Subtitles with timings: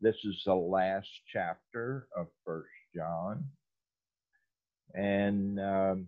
[0.00, 3.44] this is the last chapter of First John,
[4.94, 6.06] and um,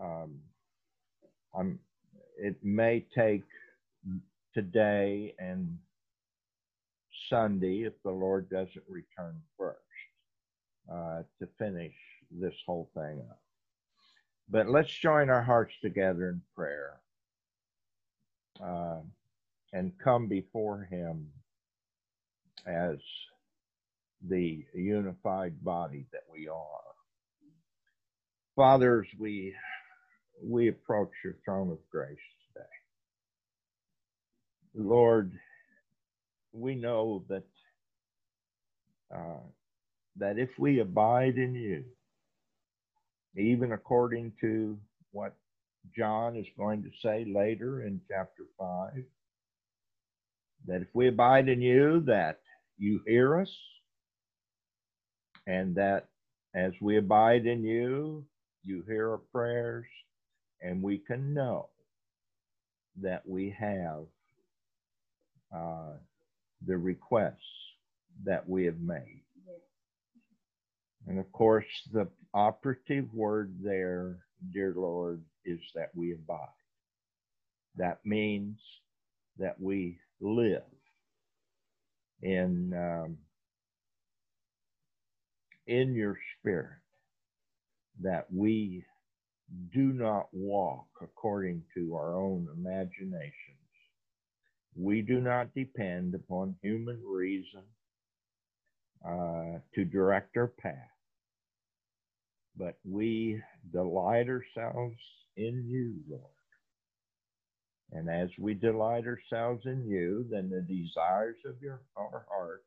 [0.00, 0.40] um,
[1.54, 1.78] I'm.
[2.42, 3.44] It may take
[4.54, 5.76] today and
[7.28, 9.78] Sunday, if the Lord doesn't return first,
[10.90, 11.92] uh, to finish
[12.30, 13.40] this whole thing up.
[14.48, 17.00] But let's join our hearts together in prayer
[18.62, 19.00] uh,
[19.72, 21.28] and come before Him
[22.66, 22.96] as
[24.28, 26.80] the unified body that we are.
[28.56, 29.54] Fathers, we
[30.42, 32.66] we approach your throne of grace today.
[34.74, 35.32] Lord,
[36.52, 37.44] we know that
[39.14, 39.40] uh,
[40.16, 41.84] that if we abide in you,
[43.36, 44.78] even according to
[45.12, 45.34] what
[45.96, 49.04] John is going to say later in chapter 5,
[50.66, 52.40] that if we abide in you, that
[52.78, 53.50] you hear us,
[55.46, 56.08] and that
[56.54, 58.24] as we abide in you,
[58.64, 59.86] you hear our prayers,
[60.62, 61.68] and we can know
[63.00, 64.04] that we have
[65.54, 65.92] uh,
[66.66, 67.36] the requests
[68.24, 69.22] that we have made.
[71.08, 74.18] And of course, the operative word there,
[74.52, 76.46] dear Lord, is that we abide.
[77.76, 78.58] That means
[79.38, 80.62] that we live
[82.22, 83.18] in um,
[85.66, 86.78] in your spirit,
[88.02, 88.84] that we
[89.74, 93.32] do not walk according to our own imaginations.
[94.76, 97.62] We do not depend upon human reason
[99.06, 100.74] uh, to direct our path,
[102.56, 103.40] but we
[103.72, 104.96] delight ourselves
[105.36, 106.39] in you, Lord.
[107.92, 112.64] And as we delight ourselves in you, then the desires of your our heart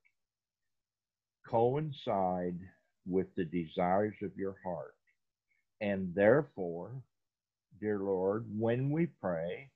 [1.47, 2.59] coincide
[3.05, 4.95] with the desires of your heart.
[5.81, 6.91] And therefore,
[7.79, 9.69] dear Lord, when we pray,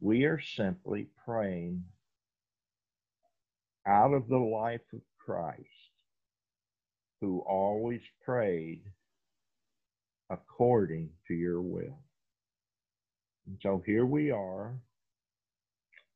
[0.00, 1.84] we are simply praying
[3.86, 5.90] out of the life of Christ,
[7.20, 8.82] who always prayed
[10.30, 11.98] according to your will.
[13.48, 14.74] And so here we are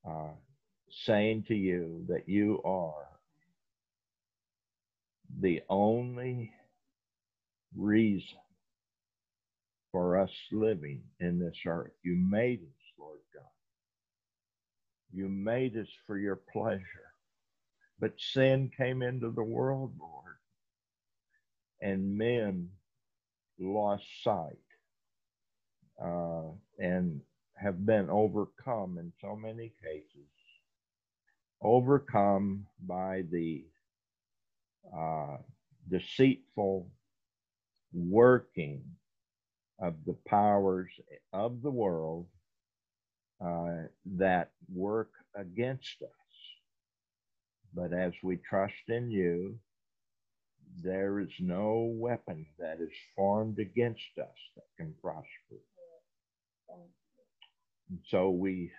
[0.07, 0.35] uh,
[0.91, 3.09] saying to you that you are
[5.41, 6.53] the only
[7.75, 8.39] reason
[9.93, 11.93] for us living in this earth.
[12.03, 13.45] You made us, Lord God.
[15.15, 16.83] You made us for your pleasure.
[17.99, 20.37] But sin came into the world, Lord,
[21.81, 22.69] and men
[23.59, 24.59] lost sight
[26.01, 27.21] uh, and
[27.55, 30.31] have been overcome in so many cases,
[31.61, 33.65] overcome by the
[34.97, 35.37] uh,
[35.89, 36.91] deceitful
[37.93, 38.83] working
[39.81, 40.91] of the powers
[41.33, 42.27] of the world
[43.45, 46.09] uh, that work against us.
[47.75, 49.59] But as we trust in you,
[50.83, 55.61] there is no weapon that is formed against us that can prosper.
[58.09, 58.73] So we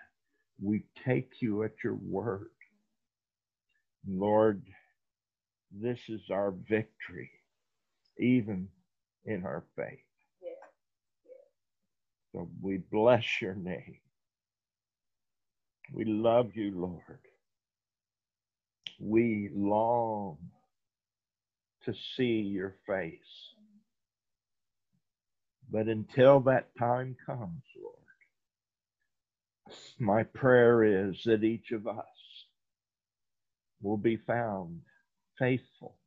[0.62, 2.50] we take you at your word.
[4.08, 4.64] Lord,
[5.72, 7.32] this is our victory,
[8.20, 8.70] even
[9.26, 10.00] in our faith.
[12.34, 13.98] So we bless your name.
[15.94, 17.20] We love you, Lord.
[19.00, 20.38] We long
[21.86, 23.54] to see your face.
[25.72, 27.64] But until that time comes,
[30.00, 32.06] my prayer is that each of us
[33.82, 34.82] will be found
[35.38, 35.98] faithful,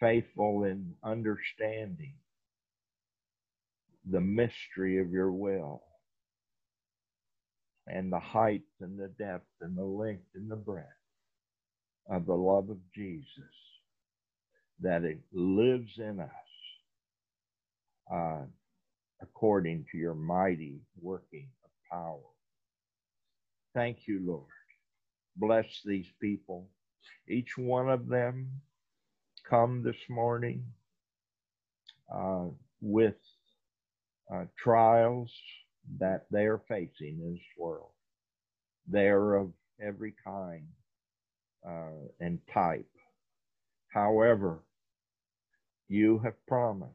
[0.00, 2.14] faithful in understanding
[4.10, 5.82] the mystery of your will
[7.86, 10.86] and the height and the depth and the length and the breadth
[12.10, 13.44] of the love of Jesus,
[14.80, 16.30] that it lives in us
[18.12, 18.42] uh,
[19.22, 21.48] according to your mighty working
[21.90, 22.20] power.
[23.74, 24.44] Thank you, Lord.
[25.36, 26.68] Bless these people.
[27.28, 28.50] Each one of them
[29.48, 30.64] come this morning
[32.12, 32.46] uh,
[32.80, 33.14] with
[34.32, 35.32] uh, trials
[35.98, 37.90] that they are facing in this world.
[38.86, 40.66] They are of every kind
[41.66, 42.90] uh, and type.
[43.88, 44.60] However,
[45.88, 46.92] you have promised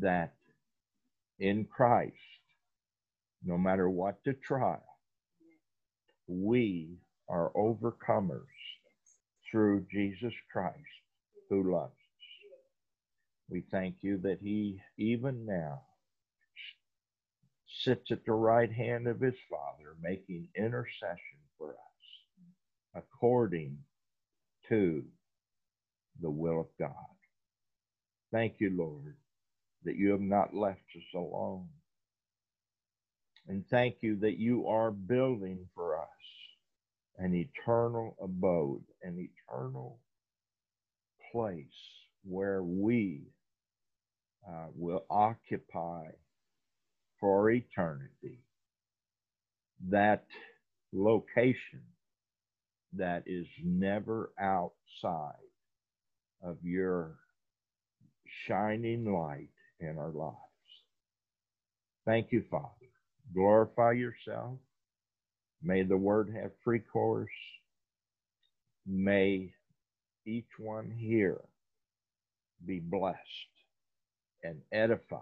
[0.00, 0.34] that
[1.38, 2.14] in Christ,
[3.44, 4.82] no matter what the trial,
[6.26, 6.98] we
[7.28, 8.42] are overcomers
[9.50, 10.76] through Jesus Christ
[11.48, 12.52] who loves us.
[13.50, 15.82] We thank you that he, even now,
[17.84, 21.76] sits at the right hand of his Father, making intercession for us
[22.94, 23.78] according
[24.68, 25.04] to
[26.20, 26.92] the will of God.
[28.32, 29.16] Thank you, Lord,
[29.84, 31.68] that you have not left us alone.
[33.48, 36.08] And thank you that you are building for us
[37.18, 39.98] an eternal abode, an eternal
[41.32, 41.66] place
[42.24, 43.22] where we
[44.48, 46.06] uh, will occupy
[47.20, 48.40] for eternity
[49.88, 50.24] that
[50.92, 51.82] location
[52.94, 55.34] that is never outside
[56.42, 57.16] of your
[58.46, 59.50] shining light
[59.80, 60.36] in our lives.
[62.06, 62.77] Thank you, Father.
[63.34, 64.58] Glorify yourself.
[65.62, 67.28] May the word have free course.
[68.86, 69.52] May
[70.26, 71.40] each one here
[72.66, 73.18] be blessed
[74.42, 75.20] and edified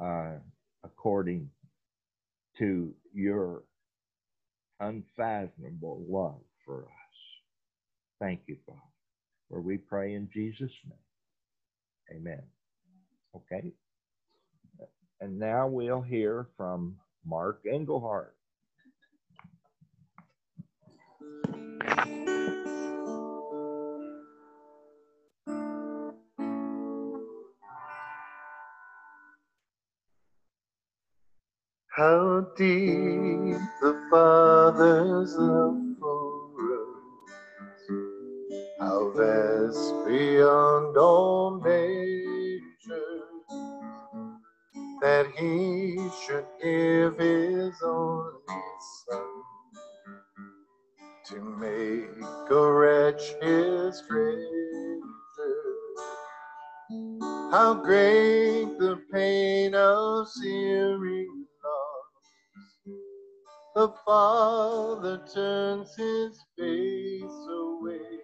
[0.00, 0.38] uh,
[0.84, 1.50] according
[2.58, 3.62] to your
[4.80, 7.16] unfathomable love for us.
[8.20, 8.80] Thank you, Father.
[9.48, 12.18] For we pray in Jesus' name.
[12.20, 12.42] Amen.
[13.36, 13.72] Okay.
[15.22, 16.96] And now we'll hear from
[17.26, 18.34] Mark Engelhardt.
[31.88, 37.82] How deep the Father's love for us,
[38.78, 41.89] how vast beyond all measure,
[45.00, 48.40] that He should give His only
[49.08, 49.42] Son
[51.26, 55.00] to make a wretch His treasure.
[57.50, 62.94] How great the pain of searing loss!
[63.74, 68.20] the father turns his face away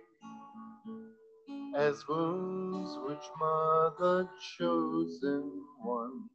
[1.77, 6.29] as wounds which mother chosen one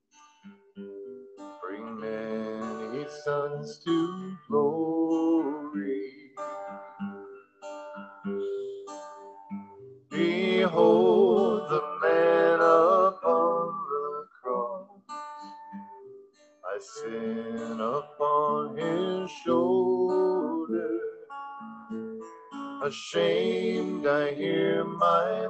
[3.23, 6.31] sons to glory.
[10.09, 15.03] Behold the man upon the cross,
[16.65, 20.99] I sin upon his shoulder.
[22.83, 25.47] Ashamed, I hear my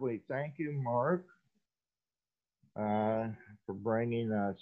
[0.00, 1.26] We thank you, Mark,
[2.76, 3.28] uh,
[3.66, 4.58] for bringing us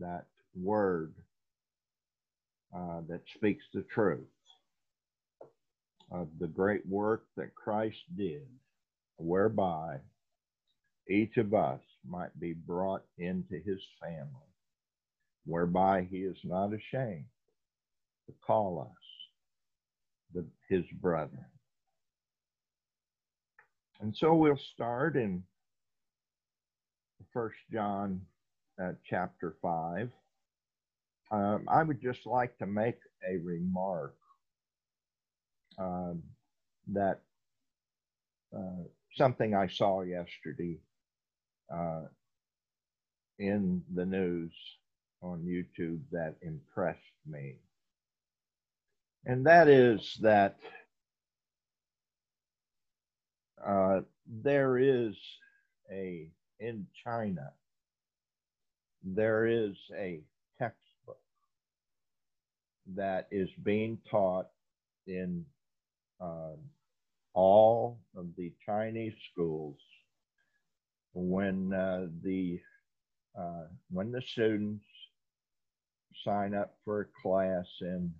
[0.00, 1.14] that word
[2.76, 4.26] uh, that speaks the truth.
[6.12, 8.46] of the great work that Christ did,
[9.18, 9.98] whereby
[11.10, 14.50] each of us might be brought into his family,
[15.46, 17.26] whereby he is not ashamed
[18.26, 19.04] to call us
[20.34, 21.46] the, his brethren.
[24.00, 25.42] And so we'll start in
[27.32, 28.20] First John
[28.82, 30.10] uh, chapter 5.
[31.30, 34.14] Um, I would just like to make a remark
[35.78, 36.22] um,
[36.92, 37.20] that
[38.56, 38.84] uh,
[39.16, 40.78] something I saw yesterday
[41.74, 42.02] uh,
[43.38, 44.52] in the news
[45.22, 47.56] on YouTube that impressed me.
[49.26, 50.58] And that is that
[53.66, 54.00] uh,
[54.42, 55.14] there is
[55.90, 57.52] a, in China,
[59.04, 60.20] there is a
[60.58, 61.20] textbook
[62.94, 64.46] that is being taught
[65.06, 65.44] in
[66.20, 66.56] uh,
[67.34, 69.76] all of the Chinese schools
[71.14, 72.60] when uh, the
[73.38, 74.84] uh, when the students
[76.24, 78.12] sign up for a class in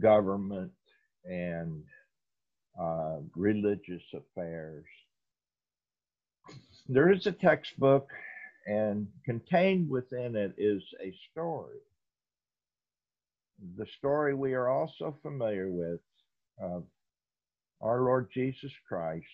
[0.00, 0.72] government
[1.24, 1.84] and
[2.80, 4.84] uh, religious affairs.
[6.88, 8.08] There is a textbook,
[8.66, 11.78] and contained within it is a story.
[13.76, 16.00] The story we are also familiar with
[16.62, 16.84] of
[17.80, 19.24] our Lord Jesus Christ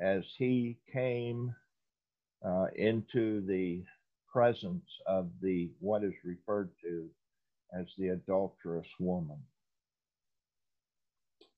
[0.00, 1.54] as he came
[2.44, 3.82] uh, into the
[4.32, 7.08] presence of the what is referred to
[7.78, 9.38] as the adulterous woman.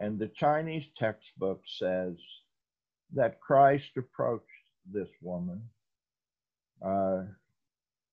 [0.04, 2.12] And the Chinese textbook says
[3.14, 4.44] that Christ approached
[4.92, 5.62] this woman
[6.84, 7.22] uh,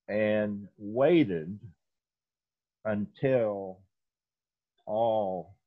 [0.08, 1.60] and waited
[2.86, 3.82] until
[4.86, 5.58] all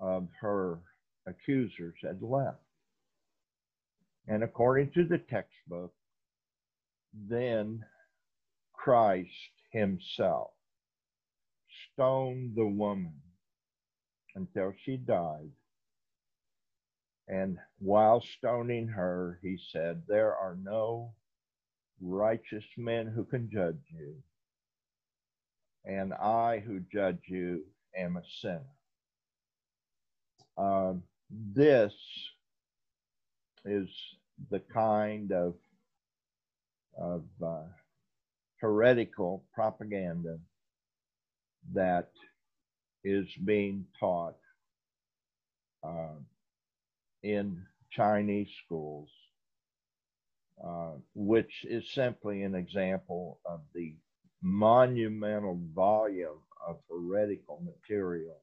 [0.00, 0.80] of her
[1.28, 2.64] accusers had left.
[4.26, 5.92] And according to the textbook,
[7.14, 7.84] then
[8.72, 9.30] Christ
[9.70, 10.50] himself
[11.94, 13.14] stoned the woman
[14.34, 15.50] until she died.
[17.28, 21.14] And while stoning her, he said, There are no
[22.00, 24.14] righteous men who can judge you,
[25.84, 27.64] and I who judge you
[27.96, 28.62] am a sinner.
[30.58, 30.94] Uh,
[31.54, 31.94] this
[33.64, 33.88] is
[34.50, 35.54] the kind of
[36.98, 37.62] of uh,
[38.60, 40.38] heretical propaganda
[41.72, 42.10] that
[43.04, 44.36] is being taught
[45.82, 46.18] uh,
[47.22, 49.08] in Chinese schools,
[50.64, 53.94] uh, which is simply an example of the
[54.42, 58.36] monumental volume of heretical material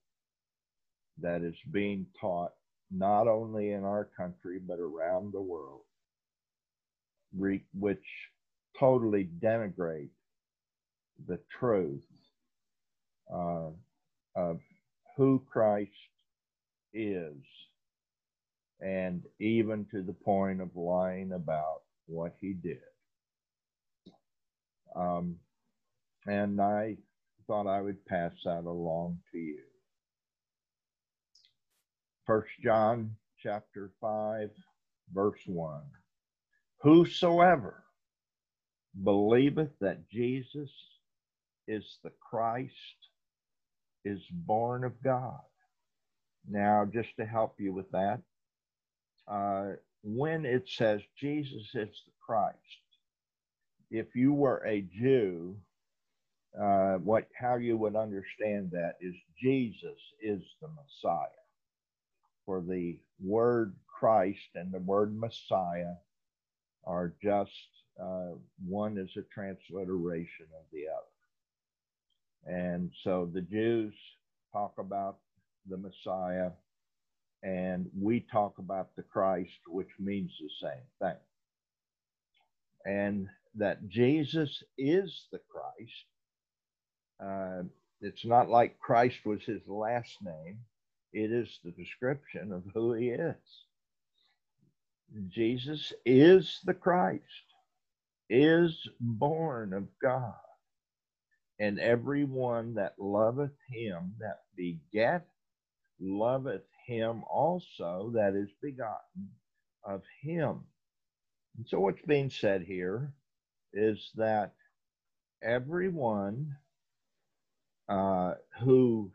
[1.19, 2.53] that is being taught
[2.91, 5.81] not only in our country but around the world,
[7.73, 8.05] which
[8.79, 10.09] totally denigrate
[11.27, 12.01] the truth
[13.33, 13.69] uh,
[14.37, 14.59] of
[15.17, 15.91] who Christ
[16.93, 17.35] is,
[18.79, 22.77] and even to the point of lying about what he did.
[24.95, 25.37] Um,
[26.27, 26.97] and I
[27.47, 29.63] thought I would pass that along to you.
[32.25, 34.49] First John chapter 5,
[35.13, 35.81] verse 1.
[36.81, 37.83] Whosoever
[39.03, 40.69] believeth that Jesus
[41.67, 42.73] is the Christ
[44.07, 45.39] is born of God.
[46.49, 48.21] Now, just to help you with that,
[49.27, 49.73] uh,
[50.03, 52.55] when it says Jesus is the Christ,
[53.91, 55.57] if you were a Jew,
[56.59, 61.43] uh, what how you would understand that is Jesus is the Messiah.
[62.45, 65.95] For the word Christ and the word Messiah
[66.85, 67.51] are just
[68.01, 68.35] uh,
[68.65, 71.16] one is a transliteration of the other.
[72.47, 73.93] And so the Jews
[74.53, 75.17] talk about
[75.69, 76.51] the Messiah,
[77.43, 81.17] and we talk about the Christ, which means the same thing.
[82.85, 86.05] And that Jesus is the Christ.
[87.23, 87.63] Uh,
[88.01, 90.59] it's not like Christ was his last name,
[91.13, 93.35] it is the description of who he is.
[95.29, 97.23] Jesus is the Christ
[98.29, 100.33] is born of God.
[101.59, 105.25] And everyone that loveth him that begat
[105.99, 109.29] loveth him also that is begotten
[109.83, 110.59] of him.
[111.57, 113.11] And so what's being said here
[113.73, 114.53] is that
[115.41, 116.55] everyone
[117.89, 119.11] uh, who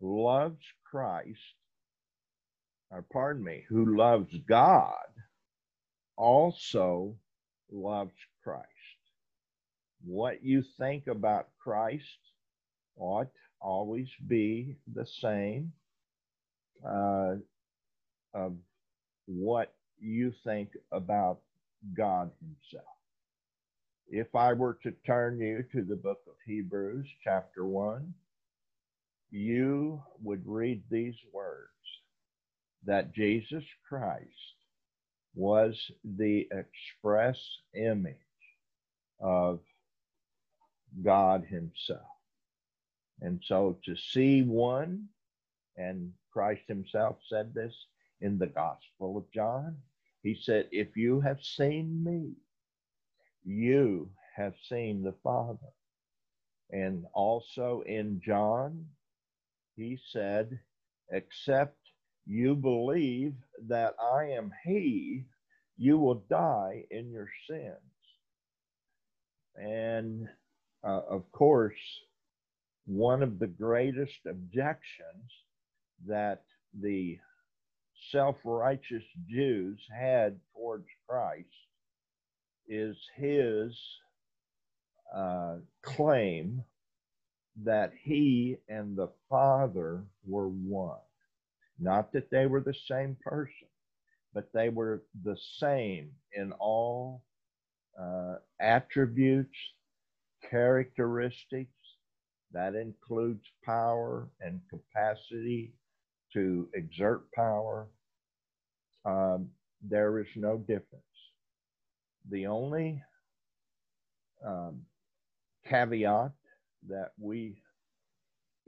[0.00, 1.54] loves Christ,
[2.90, 4.94] or pardon me, who loves God,
[6.16, 7.16] also
[7.70, 8.12] loves
[8.44, 8.68] Christ.
[10.04, 12.04] What you think about Christ
[12.96, 13.30] ought
[13.60, 15.72] always be the same
[16.86, 17.34] uh,
[18.34, 18.54] of
[19.26, 21.40] what you think about
[21.96, 22.86] God Himself.
[24.08, 28.12] If I were to turn you to the book of Hebrews, chapter 1,
[29.30, 31.68] you would read these words
[32.84, 34.26] that Jesus Christ
[35.34, 37.38] was the express
[37.74, 38.16] image
[39.20, 39.60] of
[41.00, 42.00] God Himself.
[43.20, 45.08] And so to see one,
[45.76, 47.74] and Christ Himself said this
[48.20, 49.76] in the Gospel of John,
[50.22, 52.32] He said, If you have seen me,
[53.44, 55.58] you have seen the Father.
[56.70, 58.86] And also in John,
[59.76, 60.58] He said,
[61.10, 61.76] Except
[62.26, 63.34] you believe
[63.68, 65.24] that I am He,
[65.76, 67.76] you will die in your sins.
[69.56, 70.28] And
[70.84, 71.78] uh, of course,
[72.86, 75.30] one of the greatest objections
[76.06, 76.42] that
[76.80, 77.18] the
[78.10, 81.48] self righteous Jews had towards Christ
[82.68, 83.76] is his
[85.14, 86.62] uh, claim
[87.64, 90.98] that he and the Father were one.
[91.78, 93.68] Not that they were the same person,
[94.34, 97.22] but they were the same in all
[98.00, 99.56] uh, attributes,
[100.48, 101.70] characteristics.
[102.52, 105.74] That includes power and capacity
[106.34, 107.88] to exert power.
[109.04, 109.48] Um,
[109.82, 111.02] there is no difference.
[112.30, 113.02] The only
[114.46, 114.82] um,
[115.66, 116.32] caveat
[116.88, 117.62] that we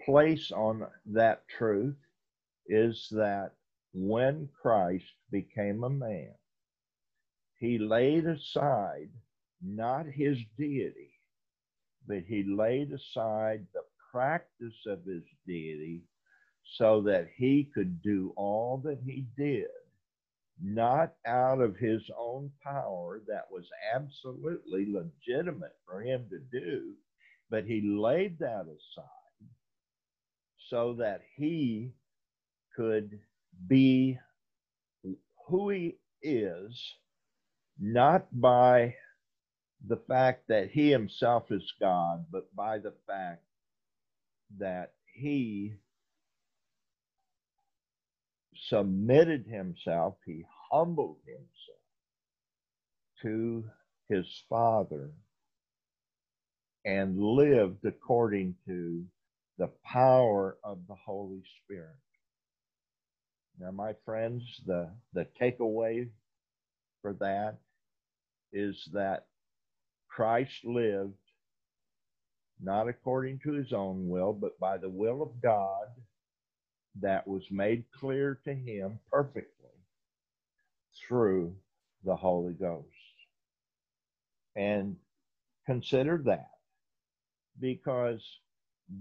[0.05, 1.97] place on that truth
[2.67, 3.53] is that
[3.93, 6.35] when Christ became a man,
[7.59, 9.11] he laid aside
[9.63, 11.14] not his deity,
[12.07, 16.03] but he laid aside the practice of his deity
[16.79, 19.67] so that he could do all that he did,
[20.63, 26.93] not out of his own power that was absolutely legitimate for him to do,
[27.51, 29.51] but he laid that aside
[30.71, 31.93] so that he
[32.77, 33.19] could
[33.69, 34.19] be
[35.49, 36.81] who he is,
[37.79, 38.95] not by
[39.87, 43.43] the fact that he himself is God, but by the fact
[44.59, 45.75] that he
[48.69, 51.45] submitted himself, he humbled himself
[53.23, 53.65] to
[54.09, 55.11] his Father
[56.85, 59.05] and lived according to
[59.59, 61.97] the power of the Holy Spirit.
[63.59, 66.09] Now, my friends, the, the takeaway
[67.03, 67.59] for that
[68.53, 69.27] is that
[70.15, 71.15] Christ lived
[72.61, 75.89] not according to his own will, but by the will of God
[77.01, 79.51] that was made clear to him perfectly
[81.09, 81.57] through
[82.05, 82.87] the Holy Ghost.
[84.55, 84.97] And
[85.67, 86.51] consider that
[87.61, 88.23] because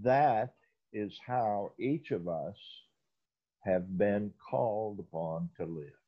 [0.02, 0.54] that
[0.92, 2.56] is how each of us
[3.60, 6.03] have been called upon to live.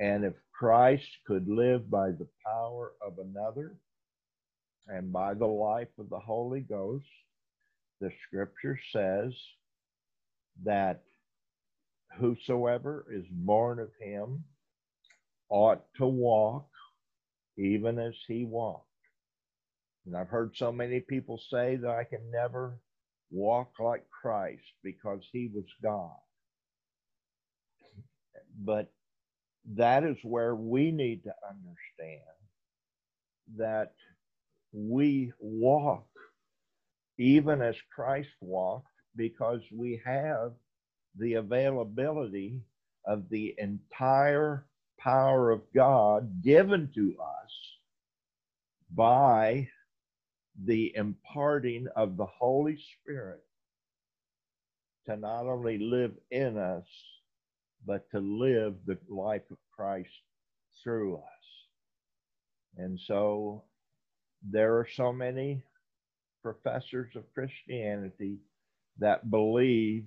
[0.00, 3.76] And if Christ could live by the power of another
[4.88, 7.04] and by the life of the Holy Ghost,
[8.00, 9.34] the scripture says
[10.64, 11.02] that
[12.18, 14.42] whosoever is born of him
[15.50, 16.68] ought to walk
[17.58, 18.86] even as he walked.
[20.06, 22.78] And I've heard so many people say that I can never
[23.30, 26.16] walk like Christ because he was God.
[28.64, 28.90] But
[29.76, 32.20] that is where we need to understand
[33.56, 33.92] that
[34.72, 36.06] we walk
[37.18, 40.52] even as Christ walked because we have
[41.18, 42.62] the availability
[43.06, 44.66] of the entire
[44.98, 47.50] power of God given to us
[48.94, 49.68] by
[50.64, 53.42] the imparting of the Holy Spirit
[55.06, 56.86] to not only live in us,
[57.86, 60.10] but to live the life of Christ
[60.82, 61.22] through us.
[62.76, 63.64] And so
[64.48, 65.62] there are so many
[66.42, 68.38] professors of Christianity
[68.98, 70.06] that believe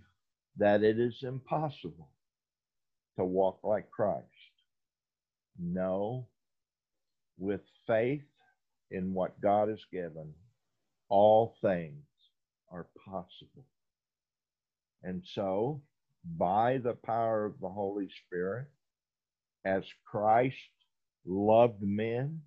[0.57, 2.09] that it is impossible
[3.17, 4.27] to walk like Christ.
[5.59, 6.27] No,
[7.37, 8.23] with faith
[8.91, 10.33] in what God has given,
[11.09, 12.05] all things
[12.71, 13.65] are possible.
[15.03, 15.81] And so,
[16.37, 18.67] by the power of the Holy Spirit,
[19.65, 20.55] as Christ
[21.25, 22.41] loved men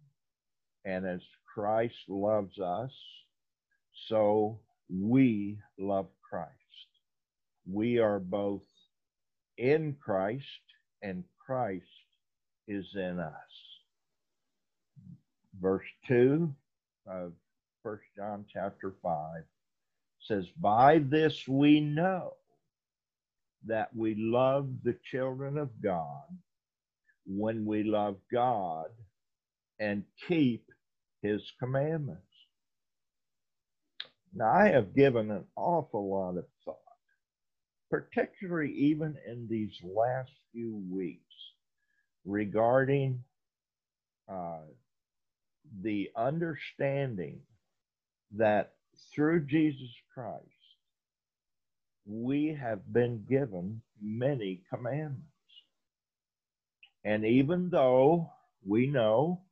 [0.85, 1.21] and as
[1.55, 2.93] Christ loves us,
[4.09, 6.53] so we love Christ.
[7.71, 8.63] We are both
[9.59, 10.45] in Christ
[11.03, 11.85] and Christ
[12.69, 13.33] is in us.
[15.61, 16.53] Verse 2
[17.07, 17.33] of
[17.83, 19.43] 1 John chapter 5
[20.21, 22.35] says, By this we know
[23.65, 26.23] that we love the children of God
[27.27, 28.87] when we love God
[29.79, 30.65] and keep
[31.23, 32.23] his commandments.
[34.35, 36.77] Now, I have given an awful lot of thought,
[37.91, 41.23] particularly even in these last few weeks,
[42.25, 43.23] regarding
[44.29, 44.61] uh,
[45.83, 47.41] the understanding
[48.37, 48.73] that
[49.15, 50.45] through Jesus Christ,
[52.07, 55.23] we have been given many commandments.
[57.05, 58.31] And even though
[58.65, 59.43] we know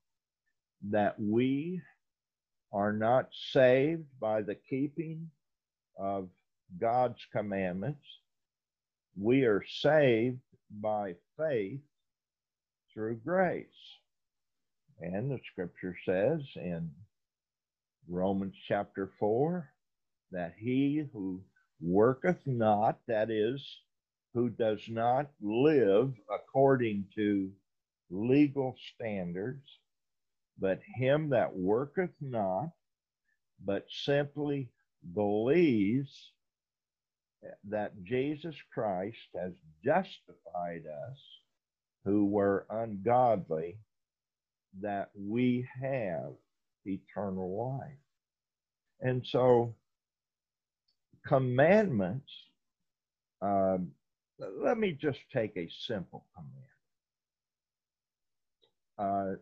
[0.91, 1.81] that we
[2.73, 5.31] are not saved by the keeping
[5.99, 6.29] of
[6.81, 8.05] God's commandments,
[9.17, 10.41] we are saved
[10.71, 11.81] by faith
[12.93, 13.67] through grace.
[15.01, 16.91] And the scripture says in
[18.09, 19.69] Romans chapter 4
[20.33, 21.41] that he who
[21.81, 23.81] worketh not, that is,
[24.35, 27.51] who does not live according to
[28.11, 29.79] legal standards,
[30.59, 32.71] but him that worketh not,
[33.65, 34.71] but simply
[35.15, 36.33] believes
[37.69, 39.53] that Jesus Christ has
[39.85, 41.19] justified us
[42.05, 43.79] who were ungodly,
[44.81, 46.33] that we have
[46.85, 47.99] eternal life.
[49.01, 49.75] And so,
[51.27, 52.31] commandments,
[53.43, 53.93] um,
[54.39, 56.65] let me just take a simple command.
[58.99, 59.37] Uh,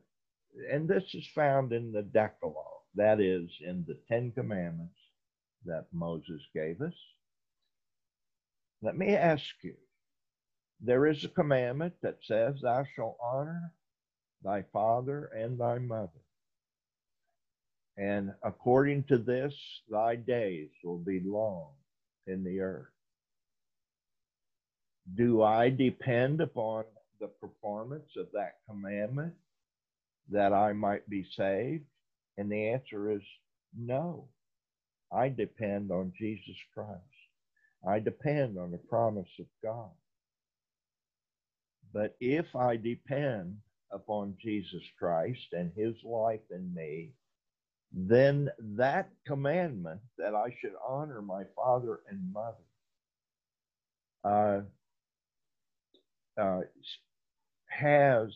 [0.71, 2.57] and this is found in the Decalogue,
[2.95, 4.99] that is, in the Ten Commandments
[5.64, 6.95] that Moses gave us.
[8.83, 9.75] Let me ask you
[10.81, 13.73] there is a commandment that says, Thou shalt honor
[14.42, 16.11] thy father and thy mother.
[17.96, 19.52] And according to this,
[19.90, 21.72] thy days will be long
[22.26, 22.87] in the earth.
[25.14, 26.85] Do I depend upon
[27.20, 29.35] the performance of that commandment
[30.31, 31.85] that I might be saved?
[32.38, 33.22] And the answer is
[33.76, 34.28] no.
[35.12, 37.00] I depend on Jesus Christ.
[37.87, 39.90] I depend on the promise of God.
[41.92, 43.59] But if I depend
[43.90, 47.11] upon Jesus Christ and his life in me,
[47.92, 52.57] then that commandment that I should honor my father and mother
[54.24, 54.61] uh,
[56.40, 56.61] uh,
[57.68, 58.35] has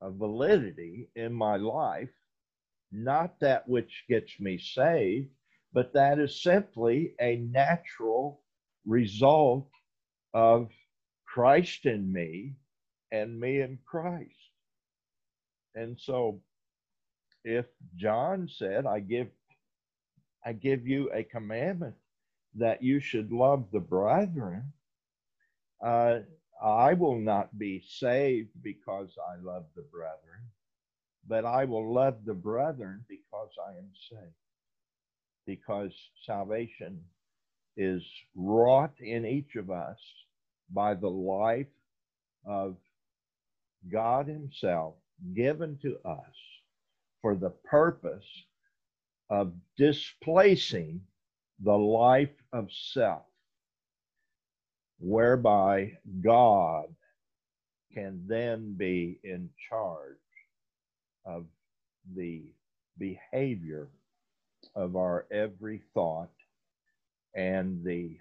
[0.00, 2.10] a validity in my life,
[2.92, 5.30] not that which gets me saved,
[5.72, 8.42] but that is simply a natural
[8.86, 9.68] result
[10.34, 10.70] of
[11.26, 12.54] Christ in me
[13.10, 14.30] and me in Christ.
[15.74, 16.40] And so
[17.46, 19.28] if John said, I give
[20.44, 21.94] I give you a commandment
[22.56, 24.72] that you should love the brethren,
[25.84, 26.20] uh,
[26.62, 30.42] I will not be saved because I love the brethren,
[31.28, 34.34] but I will love the brethren because I am saved.
[35.46, 35.92] Because
[36.24, 37.00] salvation
[37.76, 38.02] is
[38.34, 39.98] wrought in each of us
[40.72, 41.66] by the life
[42.44, 42.76] of
[43.90, 44.94] God Himself
[45.34, 46.55] given to us
[47.26, 48.44] for the purpose
[49.30, 51.00] of displacing
[51.58, 53.24] the life of self,
[55.00, 56.84] whereby God
[57.92, 60.14] can then be in charge
[61.24, 61.46] of
[62.14, 62.44] the
[62.96, 63.88] behavior
[64.76, 66.30] of our every thought
[67.34, 68.16] and the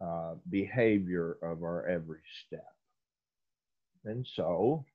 [0.00, 2.72] uh, behavior of our every step.
[4.06, 4.86] And so,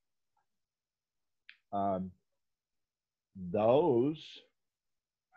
[1.71, 2.10] um,
[3.36, 4.17] those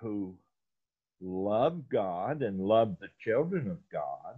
[0.01, 0.37] who
[1.21, 4.37] love God and love the children of God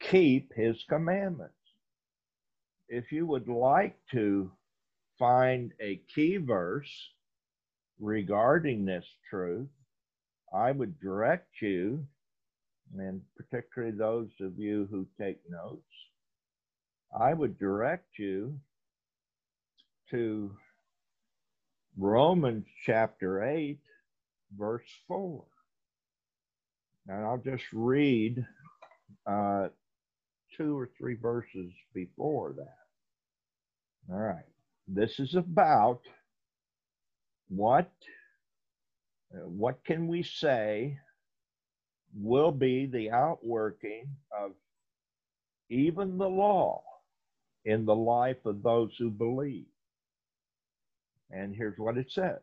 [0.00, 1.54] keep his commandments.
[2.88, 4.50] If you would like to
[5.18, 7.10] find a key verse
[7.98, 9.68] regarding this truth,
[10.54, 12.06] I would direct you,
[12.96, 15.82] and particularly those of you who take notes,
[17.18, 18.58] I would direct you
[20.10, 20.54] to
[21.98, 23.78] Romans chapter 8,
[24.56, 25.44] verse 4.
[27.08, 28.44] And I'll just read
[29.26, 29.68] uh,
[30.56, 32.76] two or three verses before that.
[34.12, 34.44] All right.
[34.88, 36.00] This is about
[37.48, 37.90] what
[39.30, 40.98] what can we say
[42.14, 44.52] will be the outworking of
[45.68, 46.82] even the law
[47.64, 49.66] in the life of those who believe.
[51.30, 52.40] And here's what it says.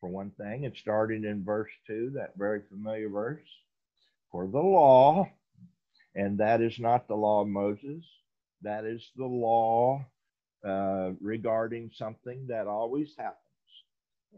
[0.00, 3.48] For one thing, it started in verse 2, that very familiar verse.
[4.30, 5.28] For the law,
[6.14, 8.04] and that is not the law of Moses,
[8.62, 10.04] that is the law
[10.66, 13.38] uh, regarding something that always happens.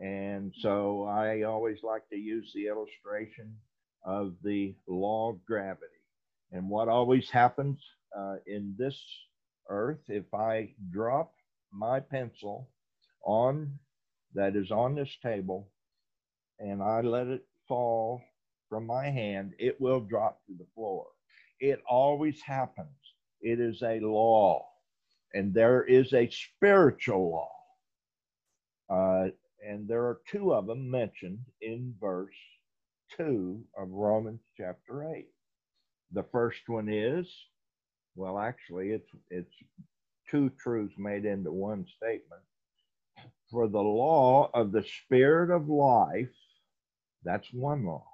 [0.00, 3.54] And so I always like to use the illustration
[4.04, 5.86] of the law of gravity.
[6.52, 7.78] And what always happens
[8.16, 8.98] uh, in this
[9.68, 11.32] earth, if I drop
[11.72, 12.68] my pencil
[13.24, 13.78] on
[14.34, 15.68] that is on this table
[16.60, 18.22] and I let it fall
[18.68, 21.06] from my hand, it will drop to the floor.
[21.58, 22.88] It always happens.
[23.40, 24.66] It is a law,
[25.34, 27.52] and there is a spiritual law.
[28.88, 29.28] Uh,
[29.66, 32.34] and there are two of them mentioned in verse
[33.16, 35.26] 2 of Romans chapter 8.
[36.12, 37.26] The first one is,
[38.14, 39.54] well, actually, it's, it's
[40.30, 42.42] two truths made into one statement.
[43.50, 46.28] For the law of the Spirit of life,
[47.24, 48.06] that's one law.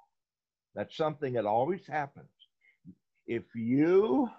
[0.75, 2.29] That's something that always happens.
[3.27, 4.29] If you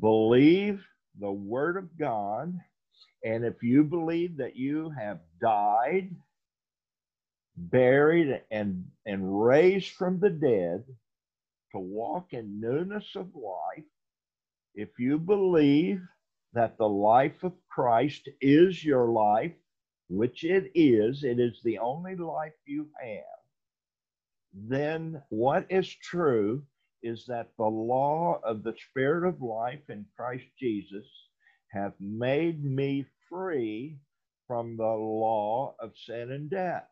[0.00, 0.84] believe
[1.20, 2.54] the Word of God,
[3.24, 6.10] and if you believe that you have died
[7.58, 10.84] buried and, and raised from the dead
[11.72, 13.84] to walk in newness of life,
[14.74, 16.00] if you believe
[16.52, 19.54] that the life of Christ is your life,
[20.08, 23.38] which it is, it is the only life you have,
[24.52, 26.64] then what is true
[27.04, 31.06] is that the law of the Spirit of life in Christ Jesus
[31.68, 34.00] hath made me free
[34.48, 36.88] from the law of sin and death.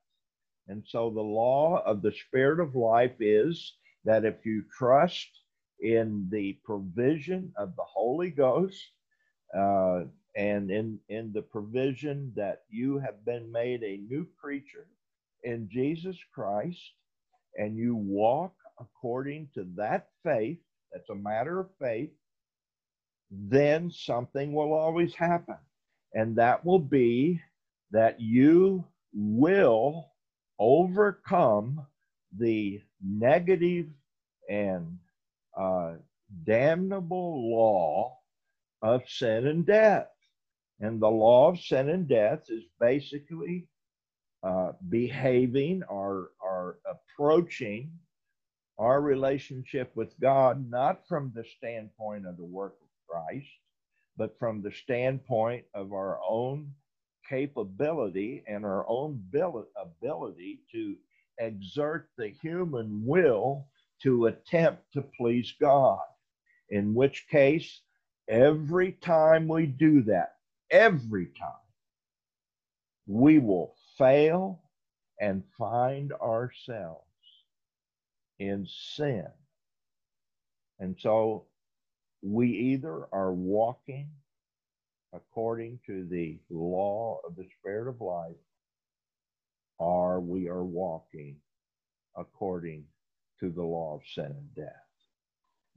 [0.68, 5.26] And so the law of the Spirit of life is that if you trust
[5.80, 8.80] in the provision of the Holy Ghost
[9.52, 10.04] uh,
[10.36, 14.86] and in, in the provision that you have been made a new creature
[15.44, 16.80] in Jesus Christ,
[17.56, 20.58] and you walk according to that faith,
[20.92, 22.10] that's a matter of faith,
[23.30, 25.56] then something will always happen.
[26.14, 27.40] And that will be
[27.90, 30.10] that you will
[30.58, 31.86] overcome
[32.38, 33.86] the negative
[34.48, 34.98] and
[35.58, 35.94] uh,
[36.44, 38.18] damnable law
[38.82, 40.06] of sin and death.
[40.80, 43.66] And the law of sin and death is basically
[44.42, 47.90] uh, behaving or, or approaching
[48.78, 53.48] our relationship with God not from the standpoint of the work of Christ,
[54.16, 56.72] but from the standpoint of our own
[57.28, 60.96] capability and our own ability to
[61.38, 63.66] exert the human will
[64.02, 66.00] to attempt to please God.
[66.68, 67.80] In which case,
[68.28, 70.35] every time we do that,
[70.70, 71.52] every time,
[73.06, 74.62] we will fail
[75.20, 77.04] and find ourselves
[78.38, 79.26] in sin.
[80.78, 81.46] And so
[82.22, 84.08] we either are walking
[85.12, 88.36] according to the law of the Spirit of life,
[89.78, 91.36] or we are walking
[92.16, 92.84] according
[93.40, 94.85] to the law of sin and death.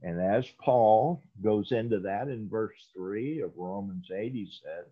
[0.02, 4.86] And as Paul goes into that in verse 3 of Romans 8, he says,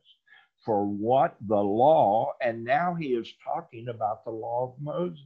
[0.64, 5.24] For what the law, and now he is talking about the law of Moses,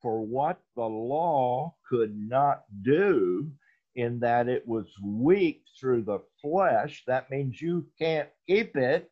[0.00, 3.50] for what the law could not do,
[3.96, 7.02] in that it was weak through the flesh.
[7.06, 9.10] That means you can't keep it.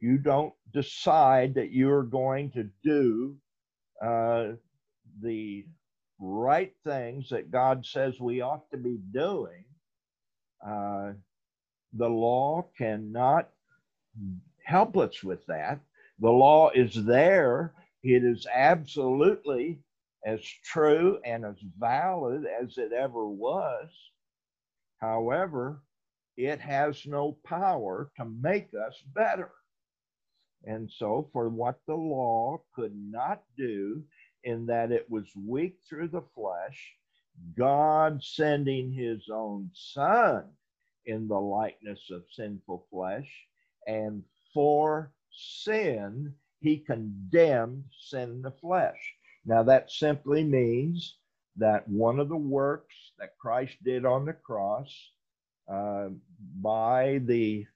[0.00, 3.36] You don't decide that you're going to do
[4.02, 4.52] uh,
[5.20, 5.66] the
[6.18, 9.64] right things that God says we ought to be doing.
[10.66, 11.12] Uh,
[11.92, 13.50] the law cannot
[14.64, 15.80] help us with that.
[16.20, 17.74] The law is there.
[18.02, 19.80] It is absolutely
[20.24, 23.88] as true and as valid as it ever was.
[25.00, 25.82] However,
[26.36, 29.50] it has no power to make us better.
[30.64, 34.02] And so, for what the law could not do,
[34.44, 36.94] in that it was weak through the flesh,
[37.56, 40.44] God sending his own Son
[41.06, 43.30] in the likeness of sinful flesh,
[43.86, 49.14] and for sin, he condemned sin in the flesh.
[49.44, 51.16] Now, that simply means
[51.56, 55.10] that one of the works that Christ did on the cross
[55.70, 56.08] uh,
[56.60, 57.66] by the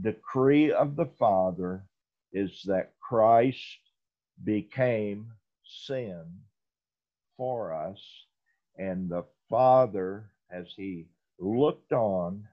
[0.00, 1.84] decree of the Father
[2.32, 3.78] is that Christ
[4.44, 5.30] became
[5.86, 6.24] sin
[7.36, 8.00] for us,
[8.76, 11.06] and the Father, as he
[11.38, 12.46] looked on,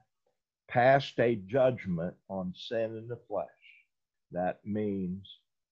[0.68, 3.48] passed a judgment on sin in the flesh.
[4.32, 5.26] That means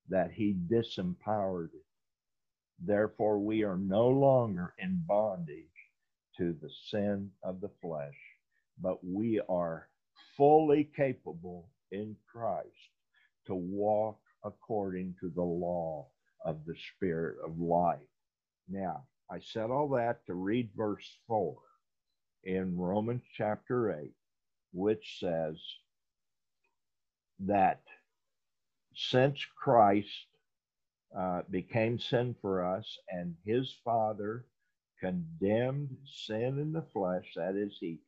[0.08, 1.84] that he disempowered it.
[2.80, 5.64] Therefore, we are no longer in bondage
[6.36, 8.16] to the sin of the flesh,
[8.80, 9.88] but we are
[10.36, 12.68] fully capable in Christ
[13.46, 16.08] to walk according to the law
[16.44, 17.98] of the Spirit of life.
[18.68, 21.56] Now, I said all that to read verse 4
[22.44, 24.12] in Romans chapter 8,
[24.72, 25.56] which says
[27.40, 27.82] that
[28.94, 30.26] since Christ
[31.16, 34.44] uh, became sin for us and his Father
[35.00, 38.00] condemned sin in the flesh, that is, he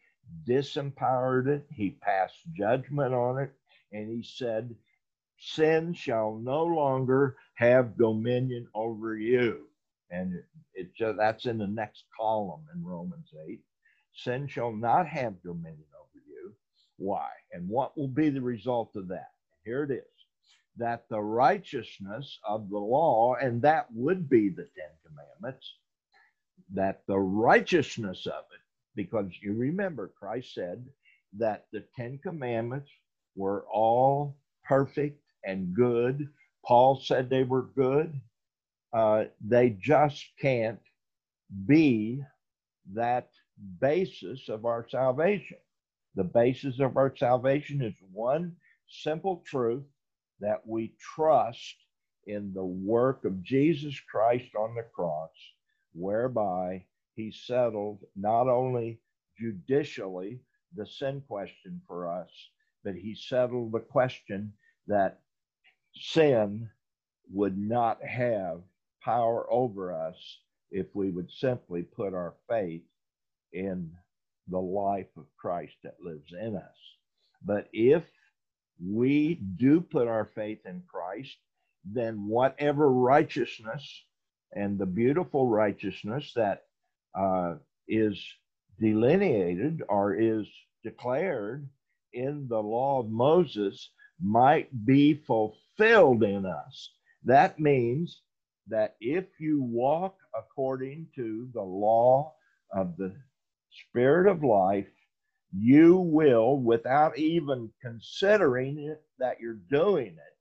[0.46, 3.52] disempowered it, he passed judgment on it,
[3.92, 4.74] and he said,
[5.40, 9.66] Sin shall no longer have dominion over you.
[10.10, 10.34] And
[10.74, 13.60] it, it that's in the next column in Romans 8.
[14.12, 16.54] Sin shall not have dominion over you.
[16.98, 17.28] Why?
[17.52, 19.30] And what will be the result of that?
[19.64, 20.04] Here it is
[20.76, 25.74] that the righteousness of the law, and that would be the Ten Commandments,
[26.72, 28.60] that the righteousness of it,
[28.94, 30.86] because you remember Christ said
[31.38, 32.90] that the Ten Commandments
[33.36, 36.28] were all perfect and good.
[36.64, 38.20] Paul said they were good.
[38.92, 40.80] Uh, they just can't
[41.66, 42.22] be
[42.94, 43.30] that
[43.80, 45.58] basis of our salvation.
[46.14, 48.56] The basis of our salvation is one
[48.88, 49.84] simple truth
[50.40, 51.76] that we trust
[52.26, 55.30] in the work of Jesus Christ on the cross,
[55.92, 59.00] whereby he settled not only
[59.38, 60.40] judicially
[60.76, 62.30] the sin question for us,
[62.84, 64.52] but he settled the question
[64.86, 65.20] that
[65.94, 66.70] sin
[67.32, 68.60] would not have
[69.02, 70.16] power over us
[70.70, 72.82] if we would simply put our faith
[73.52, 73.90] in
[74.48, 76.76] the life of Christ that lives in us.
[77.44, 78.04] But if
[78.84, 81.36] we do put our faith in Christ,
[81.84, 84.04] then whatever righteousness
[84.52, 86.64] and the beautiful righteousness that
[87.18, 87.54] uh,
[87.88, 88.22] is
[88.80, 90.46] delineated or is
[90.82, 91.68] declared
[92.12, 93.90] in the law of Moses
[94.22, 96.90] might be fulfilled in us.
[97.24, 98.22] That means
[98.68, 102.34] that if you walk according to the law
[102.72, 103.14] of the
[103.70, 104.88] Spirit of life,
[105.52, 110.36] you will, without even considering it, that you're doing it,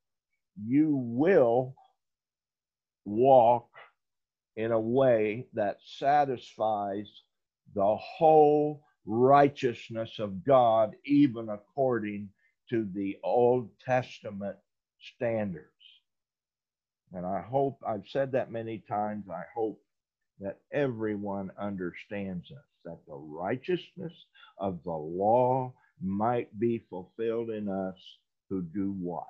[0.65, 1.75] you will
[3.05, 3.69] walk
[4.55, 7.09] in a way that satisfies
[7.73, 12.29] the whole righteousness of God, even according
[12.69, 14.57] to the Old Testament
[14.99, 15.65] standards.
[17.13, 19.81] And I hope, I've said that many times, I hope
[20.39, 24.13] that everyone understands us that the righteousness
[24.57, 27.97] of the law might be fulfilled in us
[28.49, 29.27] who do what?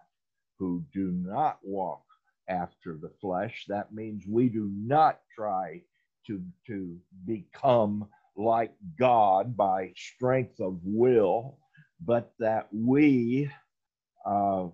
[0.60, 2.04] Who do not walk
[2.50, 3.66] after the flesh.
[3.68, 5.82] That means we do not try
[6.28, 11.58] to, to become like God by strength of will,
[12.06, 13.50] but that we,
[14.26, 14.68] uh,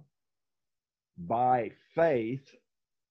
[1.18, 2.48] by faith,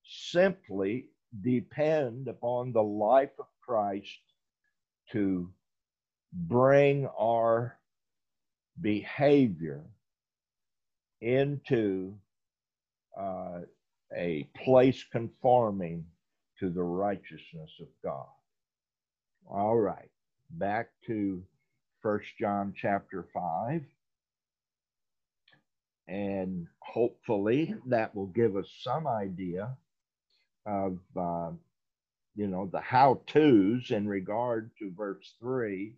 [0.05, 1.07] simply
[1.43, 4.21] depend upon the life of Christ
[5.13, 5.51] to
[6.33, 7.79] bring our
[8.81, 9.85] behavior
[11.21, 12.15] into
[13.19, 13.61] uh,
[14.17, 16.05] a place conforming
[16.61, 18.27] to the righteousness of God.
[19.49, 20.11] All right,
[20.51, 21.43] back to
[22.03, 23.83] First John chapter 5.
[26.09, 29.77] And hopefully that will give us some idea
[30.67, 31.51] of uh,
[32.37, 35.95] you know, the how to's in regard to verse 3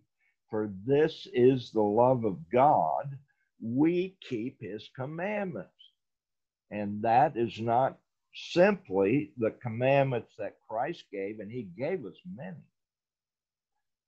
[0.49, 3.17] for this is the love of God,
[3.61, 5.71] we keep his commandments.
[6.71, 7.97] And that is not
[8.33, 12.63] simply the commandments that Christ gave, and he gave us many.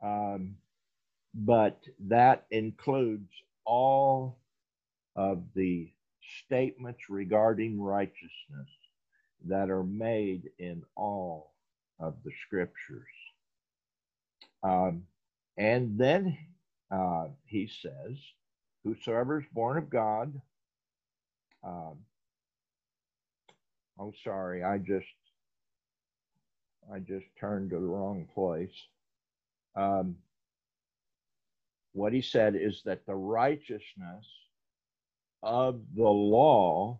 [0.02, 0.56] Um,
[1.34, 3.32] but that includes
[3.66, 4.38] all
[5.16, 5.92] of the
[6.46, 8.70] statements regarding righteousness
[9.46, 11.54] that are made in all
[12.00, 13.08] of the scriptures.
[14.64, 15.04] Um,
[15.58, 16.38] and then
[16.92, 18.18] uh, he says,
[18.86, 20.34] Whosoever is born of God,
[24.00, 25.08] oh, sorry, I just
[26.94, 28.76] I just turned to the wrong place.
[29.76, 30.18] um,
[31.94, 34.26] what he said is that the righteousness
[35.44, 37.00] of the law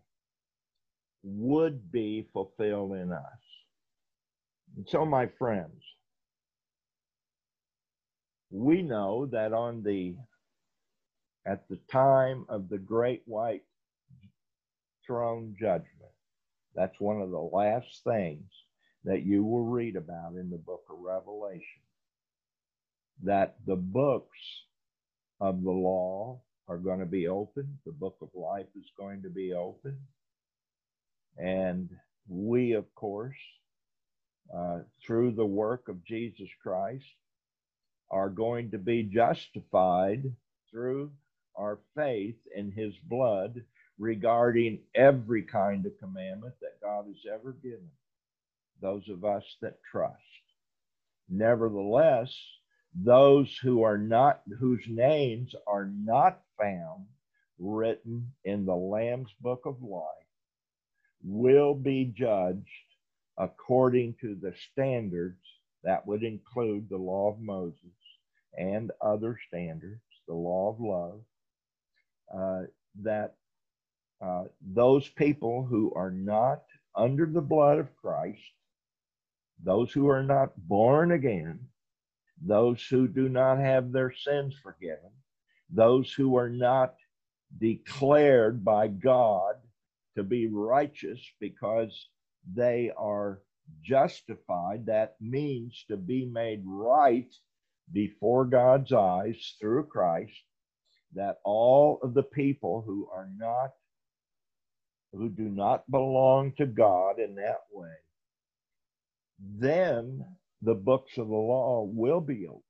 [1.24, 3.24] would be fulfilled in us.
[4.78, 5.84] And so, my friends,
[8.52, 10.16] we know that on the
[11.46, 13.64] at the time of the great white
[15.06, 15.88] throne judgment,
[16.76, 18.46] that's one of the last things
[19.04, 21.82] that you will read about in the book of Revelation.
[23.24, 24.38] That the books
[25.42, 29.30] of the law are going to be open, the book of life is going to
[29.30, 29.98] be open.
[31.38, 31.90] And
[32.28, 33.36] we, of course,
[34.56, 37.06] uh, through the work of Jesus Christ,
[38.12, 40.32] are going to be justified
[40.70, 41.12] through
[41.56, 43.64] our faith in his blood
[43.98, 47.90] regarding every kind of commandment that God has ever given
[48.82, 50.16] those of us that trust.
[51.30, 52.34] Nevertheless,
[52.96, 57.06] those who are not whose names are not found
[57.58, 60.04] written in the Lamb's book of life
[61.24, 62.66] will be judged
[63.38, 65.40] according to the standards
[65.84, 67.80] that would include the law of Moses
[68.58, 71.22] and other standards, the law of love,
[72.36, 72.66] uh,
[73.02, 73.36] that
[74.22, 76.64] uh, those people who are not
[76.96, 78.42] under the blood of Christ,
[79.64, 81.60] those who are not born again,
[82.42, 85.12] those who do not have their sins forgiven,
[85.70, 86.96] those who are not
[87.60, 89.56] declared by God
[90.16, 92.10] to be righteous because
[92.54, 93.42] they are
[93.84, 94.86] justified.
[94.86, 97.32] That means to be made right
[97.92, 100.34] before God's eyes through Christ.
[101.16, 103.72] That all of the people who are not,
[105.12, 107.94] who do not belong to God in that way,
[109.40, 110.24] then
[110.62, 112.62] the books of the law will be open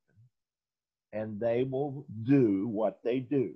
[1.14, 3.56] and they will do what they do.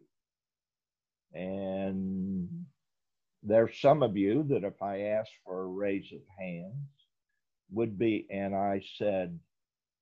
[1.33, 2.65] And
[3.43, 6.89] there's some of you that if I asked for a raise of hands
[7.71, 9.39] would be, and I said,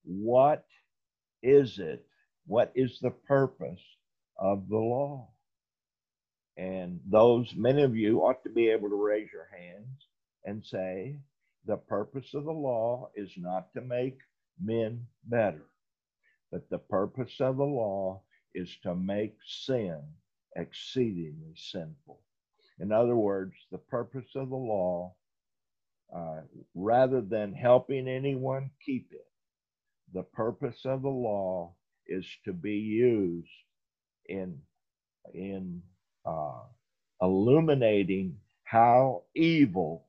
[0.03, 0.65] What
[1.43, 2.05] is it?
[2.47, 3.81] What is the purpose
[4.37, 5.29] of the law?
[6.57, 10.07] And those, many of you ought to be able to raise your hands
[10.45, 11.17] and say,
[11.65, 14.19] The purpose of the law is not to make
[14.61, 15.65] men better,
[16.51, 18.21] but the purpose of the law
[18.53, 20.01] is to make sin
[20.55, 22.19] exceedingly sinful.
[22.79, 25.15] In other words, the purpose of the law,
[26.15, 26.41] uh,
[26.75, 29.27] rather than helping anyone keep it,
[30.13, 31.73] the purpose of the law
[32.07, 33.49] is to be used
[34.27, 34.59] in
[35.33, 35.81] in
[36.25, 36.63] uh,
[37.21, 40.05] illuminating how evil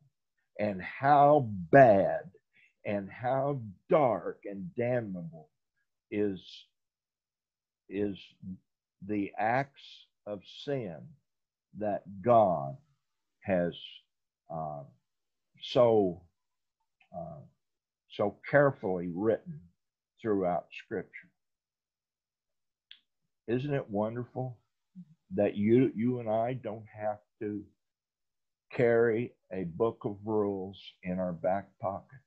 [0.59, 2.31] and how bad
[2.85, 5.49] and how dark and damnable
[6.13, 6.43] is
[7.91, 8.19] is
[9.07, 10.99] the acts of sin
[11.79, 12.77] that God
[13.43, 13.75] has
[14.55, 14.85] uh,
[15.63, 16.23] so
[17.17, 17.41] uh,
[18.11, 19.61] so carefully written
[20.21, 21.31] throughout Scripture.
[23.49, 24.59] Isn't it wonderful
[25.35, 27.65] that you you and I don't have to
[28.73, 32.21] carry a book of rules in our back pocket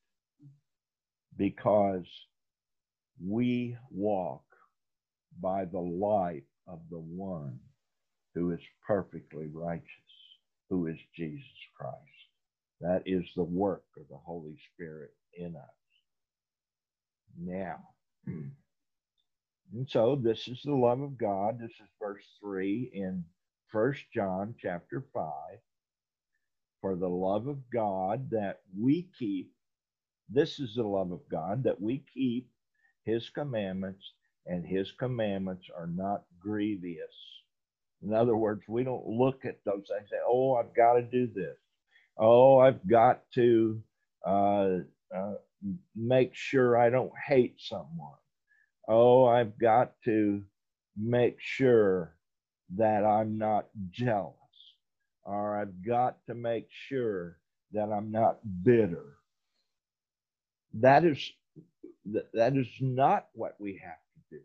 [1.37, 2.07] because
[3.23, 4.43] we walk
[5.41, 7.59] by the light of the one
[8.33, 9.85] who is perfectly righteous,
[10.69, 11.43] who is Jesus
[11.77, 11.99] Christ.
[12.81, 15.63] That is the work of the Holy Spirit in us.
[17.39, 17.79] Now,
[18.27, 21.59] and so this is the love of God.
[21.59, 23.23] This is verse 3 in
[23.71, 25.23] First John chapter 5.
[26.81, 29.51] For the love of God that we keep,
[30.29, 32.49] this is the love of God that we keep
[33.05, 34.13] his commandments,
[34.47, 37.35] and his commandments are not grievous
[38.05, 41.01] in other words, we don't look at those things and say, oh, I've got to
[41.01, 41.57] do this.
[42.17, 43.81] Oh, I've got to
[44.25, 44.77] uh,
[45.15, 45.33] uh,
[45.95, 48.17] make sure I don't hate someone.
[48.87, 50.43] Oh, I've got to
[50.97, 52.15] make sure
[52.77, 54.35] that I'm not jealous.
[55.23, 57.39] Or I've got to make sure
[57.73, 59.15] that I'm not bitter.
[60.75, 61.17] That is
[62.33, 64.43] that is not what we have to do.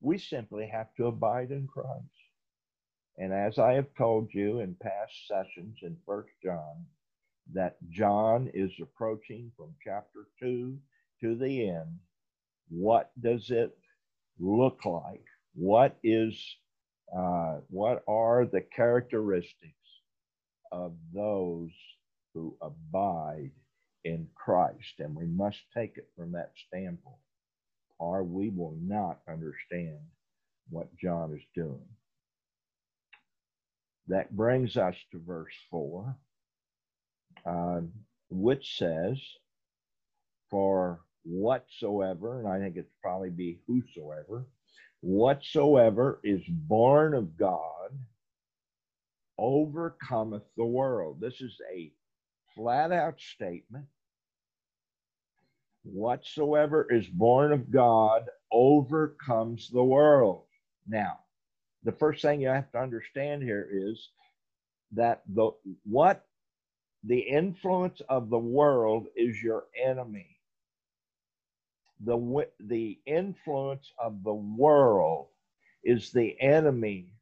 [0.00, 2.04] We simply have to abide in Christ.
[3.18, 6.86] And as I have told you in past sessions in First John,
[7.52, 10.78] that John is approaching from chapter 2
[11.22, 11.98] to the end.
[12.68, 13.76] What does it
[14.38, 15.24] look like?
[15.54, 16.56] What is
[17.14, 19.74] uh, what are the characteristics
[20.70, 21.70] of those
[22.32, 23.50] who abide
[24.04, 25.00] in Christ?
[25.00, 27.16] And we must take it from that standpoint.
[27.98, 30.00] or we will not understand
[30.70, 31.86] what John is doing.
[34.08, 36.16] That brings us to verse 4,
[37.46, 37.80] uh,
[38.30, 39.18] which says,
[40.50, 44.46] For whatsoever, and I think it's probably be whosoever,
[45.02, 47.90] whatsoever is born of God
[49.38, 51.20] overcometh the world.
[51.20, 51.92] This is a
[52.54, 53.86] flat out statement.
[55.82, 60.44] Whatsoever is born of God overcomes the world.
[60.86, 61.20] Now,
[61.84, 64.10] the first thing you have to understand here is
[64.92, 65.52] that the
[65.84, 66.26] what
[67.04, 70.36] the influence of the world is your enemy.
[72.04, 75.28] The, the influence of the world
[75.84, 77.14] is the enemy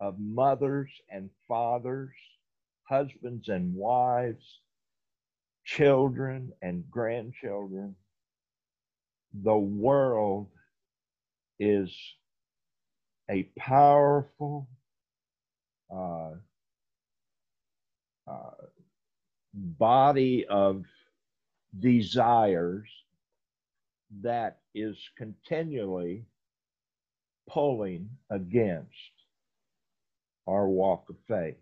[0.00, 2.12] of mothers and fathers,
[2.88, 4.60] husbands and wives,
[5.64, 7.96] children and grandchildren.
[9.42, 10.48] The world
[11.58, 11.90] is
[13.30, 14.68] a powerful
[15.94, 16.32] uh,
[18.26, 18.50] uh,
[19.54, 20.84] body of
[21.78, 22.88] desires
[24.22, 26.24] that is continually
[27.48, 28.88] pulling against
[30.46, 31.56] our walk of faith.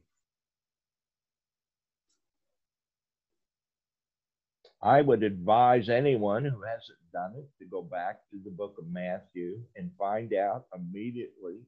[4.83, 8.89] I would advise anyone who hasn't done it to go back to the book of
[8.89, 11.61] Matthew and find out immediately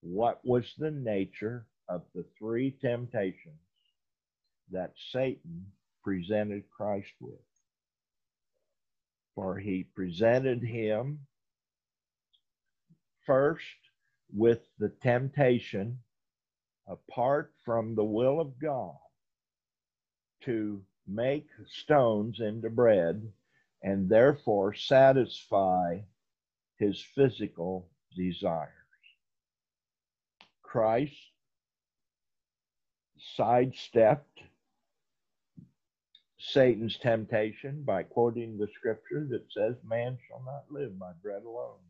[0.00, 3.60] what was the nature of the three temptations
[4.70, 5.66] that Satan
[6.02, 7.34] presented Christ with.
[9.34, 11.20] For he presented him
[13.26, 13.62] first
[14.32, 15.98] with the temptation
[16.86, 18.96] apart from the will of God
[20.48, 23.22] to make stones into bread
[23.82, 25.98] and therefore satisfy
[26.78, 27.86] his physical
[28.16, 28.72] desires.
[30.62, 31.12] Christ
[33.36, 34.40] sidestepped
[36.38, 41.80] Satan's temptation by quoting the scripture that says, Man shall not live by bread alone.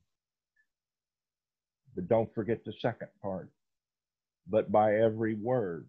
[1.95, 3.51] But don't forget the second part.
[4.49, 5.87] But by every word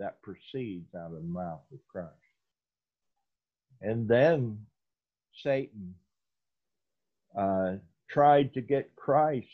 [0.00, 2.08] that proceeds out of the mouth of Christ.
[3.82, 4.58] And then
[5.42, 5.94] Satan
[7.36, 7.74] uh,
[8.08, 9.46] tried to get Christ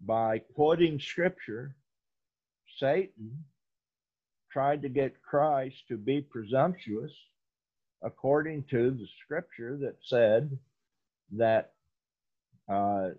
[0.00, 1.74] by quoting scripture.
[2.78, 3.44] Satan
[4.52, 7.12] tried to get Christ to be presumptuous
[8.02, 10.58] according to the scripture that said
[11.32, 11.72] that
[12.68, 13.10] uh,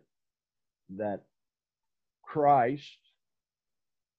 [0.90, 1.24] that
[2.22, 2.98] Christ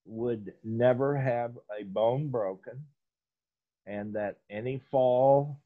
[0.09, 2.85] would never have a bone broken,
[3.85, 5.61] and that any fall,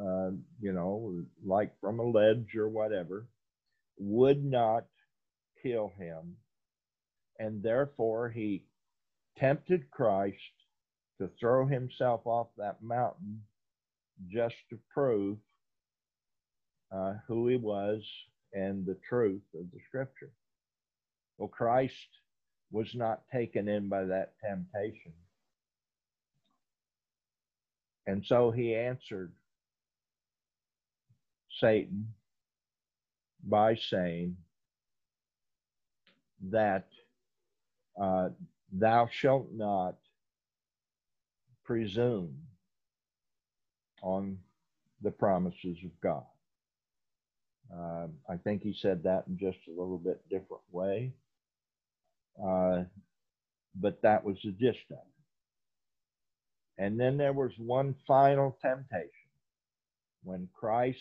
[0.00, 0.30] uh,
[0.60, 3.26] you know, like from a ledge or whatever,
[3.98, 4.84] would not
[5.62, 6.36] kill him.
[7.38, 8.64] And therefore, he
[9.36, 10.36] tempted Christ
[11.20, 13.42] to throw himself off that mountain
[14.30, 15.38] just to prove
[16.94, 18.02] uh, who he was
[18.52, 20.30] and the truth of the scripture.
[21.38, 21.94] Well, Christ
[22.72, 25.12] was not taken in by that temptation.
[28.06, 29.32] And so he answered
[31.60, 32.08] Satan
[33.44, 34.36] by saying
[36.50, 36.88] that
[38.00, 38.30] uh,
[38.72, 39.96] thou shalt not
[41.64, 42.34] presume
[44.02, 44.38] on
[45.02, 46.24] the promises of God.
[47.72, 51.12] Uh, I think he said that in just a little bit different way.
[52.40, 52.84] Uh,
[53.74, 56.82] but that was the gist of it.
[56.82, 59.08] And then there was one final temptation
[60.24, 60.98] when Christ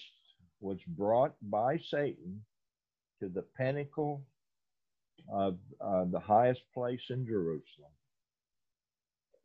[0.59, 2.43] was brought by Satan
[3.19, 4.23] to the pinnacle
[5.31, 7.91] of uh, the highest place in Jerusalem,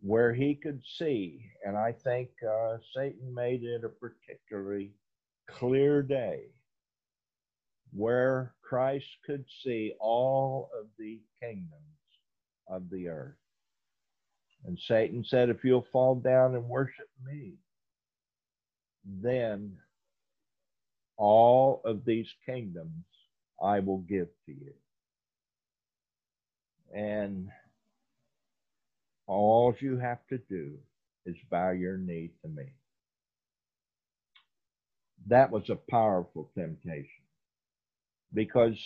[0.00, 4.92] where he could see, and I think uh, Satan made it a particularly
[5.48, 6.46] clear day
[7.96, 11.70] where Christ could see all of the kingdoms
[12.68, 13.36] of the earth.
[14.66, 17.54] And Satan said, If you'll fall down and worship me,
[19.04, 19.76] then
[21.16, 23.04] all of these kingdoms
[23.62, 24.74] I will give to you.
[26.94, 27.48] And
[29.26, 30.74] all you have to do
[31.24, 32.64] is bow your knee to me.
[35.28, 37.25] That was a powerful temptation
[38.36, 38.78] because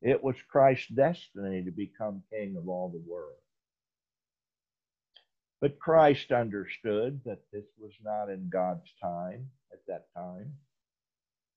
[0.00, 3.34] it was Christ's destiny to become king of all the world.
[5.60, 10.52] But Christ understood that this was not in God's time at that time.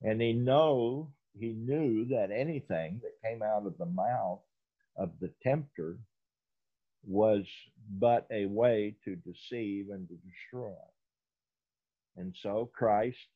[0.01, 4.39] And he know he knew that anything that came out of the mouth
[4.97, 5.99] of the tempter
[7.05, 7.45] was
[7.99, 10.73] but a way to deceive and to destroy.
[12.15, 13.27] And so Christ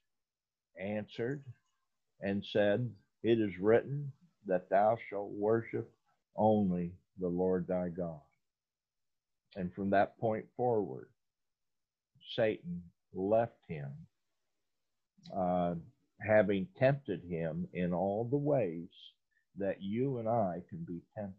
[0.79, 1.43] answered
[2.21, 2.89] and said,
[3.23, 4.11] It is written
[4.47, 5.91] that thou shalt worship
[6.35, 8.21] only the Lord thy God.
[9.55, 11.09] And from that point forward,
[12.35, 12.81] Satan
[13.13, 13.91] left him,
[15.35, 15.75] uh,
[16.19, 18.89] having tempted him in all the ways
[19.57, 21.35] that you and I can be tempted.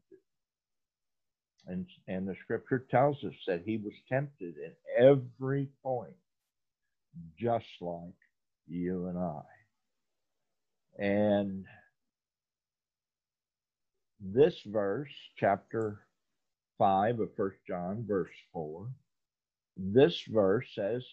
[1.67, 6.17] And, and the scripture tells us that he was tempted in every point,
[7.39, 8.15] just like
[8.69, 9.43] you and I.
[10.99, 11.65] And
[14.21, 16.01] this verse, chapter
[16.79, 18.89] 5 of First John, verse 4,
[19.77, 21.05] this verse says,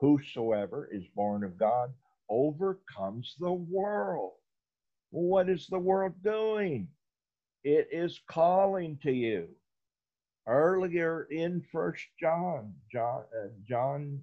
[0.00, 1.92] Whosoever is born of God
[2.28, 4.32] overcomes the world.
[5.10, 6.88] What is the world doing?
[7.64, 9.48] It is calling to you.
[10.46, 14.20] Earlier in First John, John, uh, John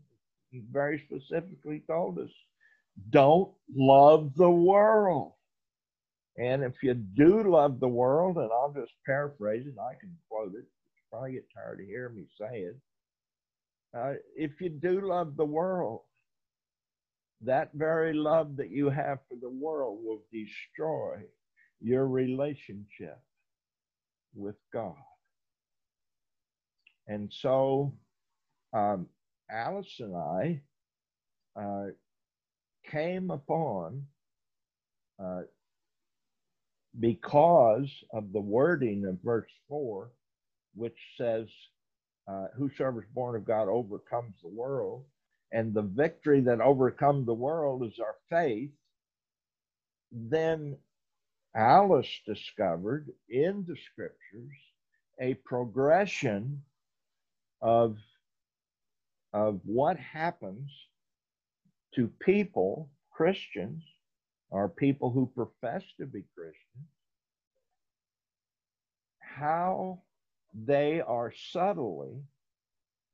[0.71, 2.31] very specifically told us,
[3.09, 5.33] don't love the world.
[6.37, 10.53] And if you do love the world, and I'll just paraphrase it, I can quote
[10.53, 10.65] it.
[10.65, 12.75] You probably get tired of hearing me say it.
[13.95, 16.01] Uh, if you do love the world,
[17.41, 21.17] that very love that you have for the world will destroy
[21.81, 23.19] your relationship
[24.33, 24.95] with God.
[27.07, 27.93] And so
[28.73, 29.07] um,
[29.51, 30.61] Alice and I
[31.59, 31.87] uh,
[32.93, 34.05] came upon,
[35.19, 35.41] uh,
[36.99, 40.11] because of the wording of verse 4,
[40.75, 41.47] which says,
[42.27, 45.03] uh, Whosoever is born of God overcomes the world
[45.51, 48.71] and the victory that overcomes the world is our faith,
[50.11, 50.77] then
[51.55, 54.55] Alice discovered in the scriptures
[55.19, 56.61] a progression
[57.61, 57.97] of,
[59.33, 60.71] of what happens
[61.95, 63.83] to people, Christians,
[64.49, 66.87] or people who profess to be Christians,
[69.19, 70.01] how
[70.53, 72.23] they are subtly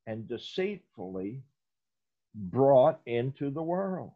[0.06, 1.42] and deceitfully
[2.36, 4.12] brought into the world,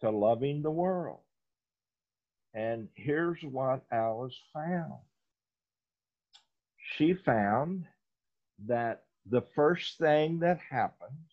[0.00, 1.20] to loving the world.
[2.54, 5.00] And here's what Alice found
[6.96, 7.84] she found
[8.66, 11.30] that the first thing that happens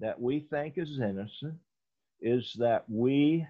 [0.00, 1.54] that we think is innocent
[2.20, 3.46] is that we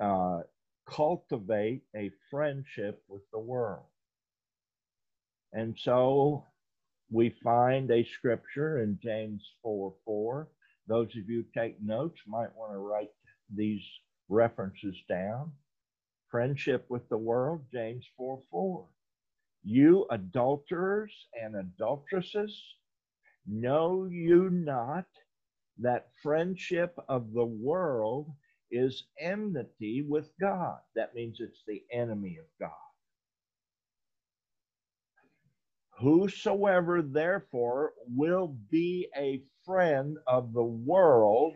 [0.00, 0.40] uh,
[0.86, 3.84] cultivate a friendship with the world.
[5.52, 6.44] And so
[7.10, 10.48] we find a scripture in James 4 4.
[10.86, 13.10] Those of you take notes might want to write
[13.54, 13.82] these
[14.28, 15.52] references down.
[16.30, 18.84] Friendship with the world, James 4 4.
[19.64, 22.56] You adulterers and adulteresses,
[23.48, 25.06] know you not
[25.78, 28.30] that friendship of the world
[28.70, 30.78] is enmity with God?
[30.94, 32.70] That means it's the enemy of God.
[35.98, 41.54] Whosoever therefore will be a friend of the world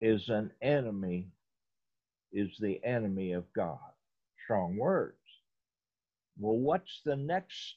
[0.00, 1.28] is an enemy,
[2.32, 3.78] is the enemy of God.
[4.44, 5.16] Strong words.
[6.38, 7.76] Well, what's the next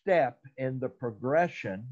[0.00, 1.86] step in the progression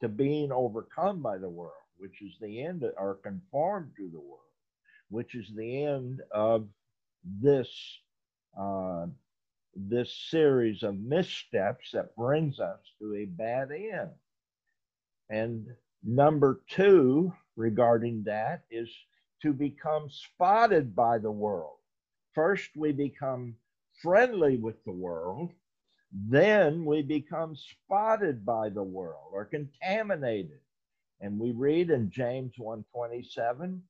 [0.00, 4.40] to being overcome by the world, which is the end, or conformed to the world,
[5.10, 6.68] which is the end of
[7.24, 7.68] this
[8.58, 9.06] uh,
[9.74, 14.10] this series of missteps that brings us to a bad end.
[15.30, 15.66] And
[16.02, 18.90] number two regarding that is
[19.42, 21.76] to become spotted by the world.
[22.34, 23.54] First, we become
[24.02, 25.52] friendly with the world,
[26.12, 30.60] then we become spotted by the world or contaminated.
[31.20, 33.82] And we read in James 127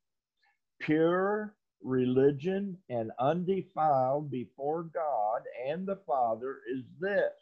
[0.80, 7.32] pure religion and undefiled before God and the Father is this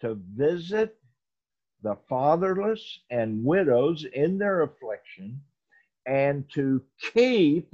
[0.00, 0.96] to visit
[1.82, 5.40] the fatherless and widows in their affliction
[6.06, 6.82] and to
[7.14, 7.72] keep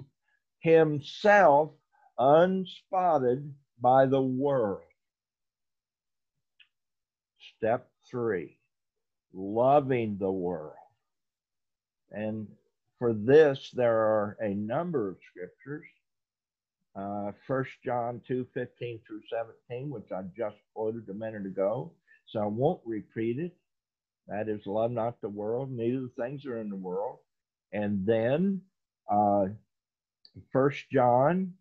[0.61, 1.71] himself
[2.19, 4.83] unspotted by the world.
[7.59, 8.59] Step three,
[9.33, 10.75] loving the world.
[12.11, 12.47] And
[12.99, 15.87] for this, there are a number of scriptures.
[16.95, 19.21] Uh, 1 John 2 15 through
[19.69, 21.93] 17, which I just quoted a minute ago.
[22.27, 23.55] So I won't repeat it.
[24.29, 27.19] That is, love not the world, neither the things are in the world.
[27.73, 28.63] And then
[29.11, 29.47] uh,
[30.53, 31.53] First John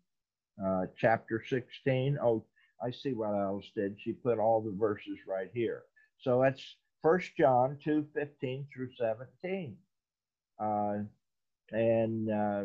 [0.64, 2.18] uh, chapter 16.
[2.22, 2.44] Oh,
[2.82, 3.96] I see what Alice did.
[4.00, 5.82] She put all the verses right here.
[6.20, 9.76] So that's First John 2 15 through 17.
[10.58, 10.98] Uh,
[11.72, 12.64] and uh,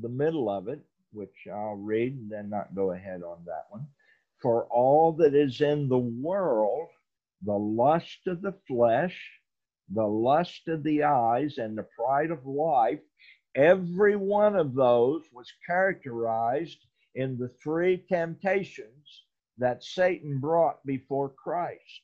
[0.00, 0.80] the middle of it,
[1.12, 3.86] which I'll read and then not go ahead on that one.
[4.40, 6.88] For all that is in the world,
[7.42, 9.18] the lust of the flesh,
[9.92, 13.00] the lust of the eyes, and the pride of life,
[13.54, 16.78] every one of those was characterized
[17.14, 19.24] in the three temptations
[19.60, 22.00] that Satan brought before Christ.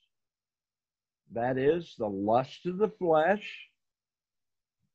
[1.32, 3.68] That is the lust of the flesh,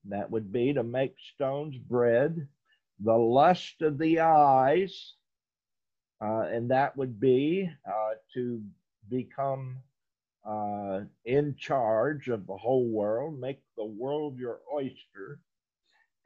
[0.06, 2.48] that would be to make stones bread,
[3.00, 5.16] the lust of the eyes,
[6.22, 8.62] uh, and that would be uh, to
[9.10, 9.78] become
[10.48, 15.40] uh, in charge of the whole world, make the world your oyster,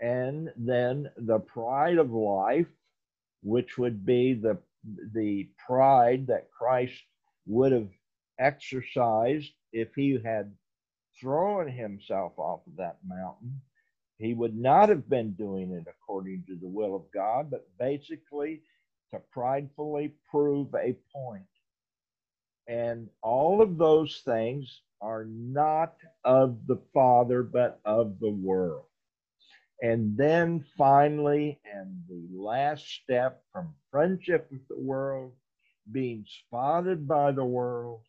[0.02, 2.68] and then the pride of life,
[3.42, 4.58] which would be the
[5.14, 6.94] the pride that Christ
[7.46, 7.90] would have
[8.40, 10.54] exercised if he had
[11.20, 13.62] thrown himself off of that mountain.
[14.18, 18.62] He would not have been doing it according to the will of God, but basically
[19.12, 21.44] to pridefully prove a point.
[22.68, 28.86] And all of those things are not of the Father, but of the world.
[29.82, 35.34] And then finally, and the last step from friendship with the world,
[35.92, 38.02] being spotted by the world,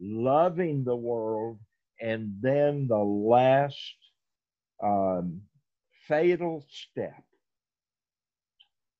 [0.00, 1.58] loving the world,
[2.00, 3.96] and then the last
[4.82, 5.40] um,
[6.06, 7.24] fatal step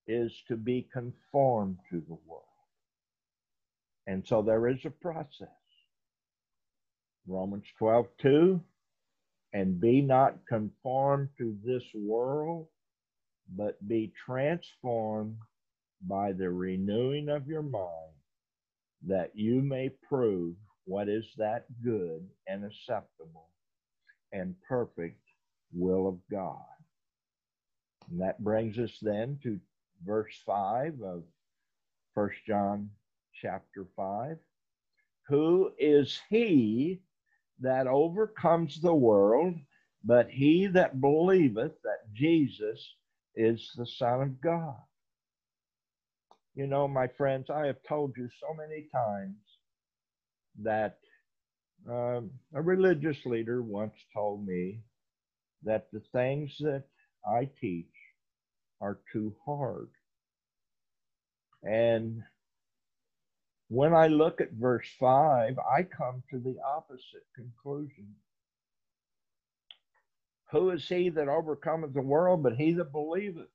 [0.07, 2.45] is to be conformed to the world.
[4.07, 5.49] And so there is a process.
[7.27, 8.61] Romans 12, 2
[9.55, 12.67] and be not conformed to this world,
[13.57, 15.37] but be transformed
[16.03, 18.13] by the renewing of your mind,
[19.07, 23.49] that you may prove what is that good and acceptable
[24.33, 25.21] and perfect
[25.73, 26.59] will of God.
[28.11, 29.61] And that brings us then to
[30.05, 31.23] verse 5 of
[32.13, 32.91] First John
[33.41, 34.37] chapter 5.
[35.29, 37.01] Who is he
[37.61, 39.55] that overcomes the world,
[40.05, 42.95] but he that believeth that Jesus
[43.35, 44.77] is the Son of God.
[46.55, 49.37] You know, my friends, I have told you so many times
[50.63, 50.99] that
[51.89, 54.81] um, a religious leader once told me
[55.65, 56.85] that the things that
[57.27, 57.93] I teach
[58.81, 59.89] are too hard.
[61.63, 62.23] And
[63.69, 68.15] when I look at verse 5, I come to the opposite conclusion.
[70.51, 73.49] Who is he that overcometh the world but he that believeth?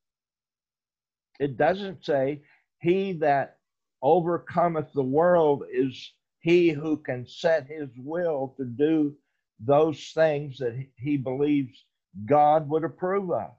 [1.39, 2.41] It doesn't say
[2.79, 3.57] he that
[4.01, 9.15] overcometh the world is he who can set his will to do
[9.59, 11.85] those things that he believes
[12.25, 13.51] God would approve of.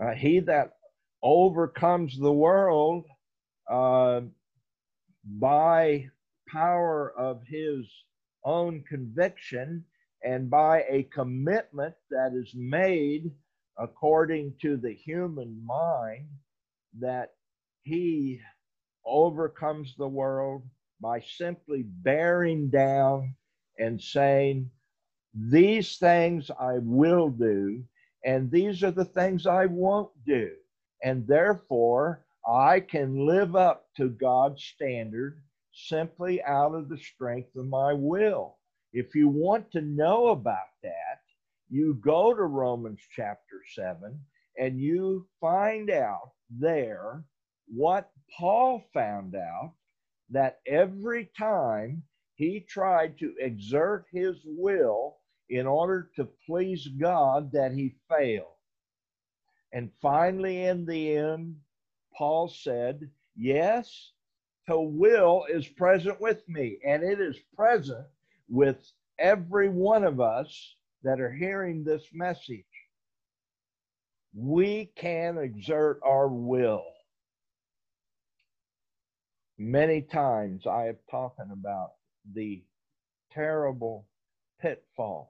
[0.00, 0.72] Uh, he that
[1.22, 3.04] overcomes the world
[3.70, 4.20] uh,
[5.26, 6.08] by
[6.48, 7.86] power of his
[8.44, 9.84] own conviction
[10.24, 13.30] and by a commitment that is made
[13.78, 16.28] according to the human mind
[16.98, 17.34] that
[17.82, 18.40] he
[19.04, 20.62] overcomes the world
[21.00, 23.34] by simply bearing down
[23.78, 24.70] and saying,
[25.34, 27.84] These things I will do,
[28.24, 30.50] and these are the things I won't do.
[31.04, 35.42] And therefore, I can live up to God's standard
[35.72, 38.58] simply out of the strength of my will.
[38.92, 41.20] If you want to know about that,
[41.68, 44.20] you go to Romans chapter 7
[44.58, 47.24] and you find out there
[47.66, 49.74] what Paul found out
[50.30, 52.04] that every time
[52.36, 55.16] he tried to exert his will
[55.48, 58.46] in order to please God that he failed.
[59.72, 61.56] And finally in the end
[62.16, 64.12] Paul said, Yes,
[64.66, 68.06] the will is present with me, and it is present
[68.48, 72.64] with every one of us that are hearing this message.
[74.34, 76.84] We can exert our will.
[79.58, 81.92] Many times I have talked about
[82.34, 82.62] the
[83.30, 84.06] terrible
[84.60, 85.28] pitfalls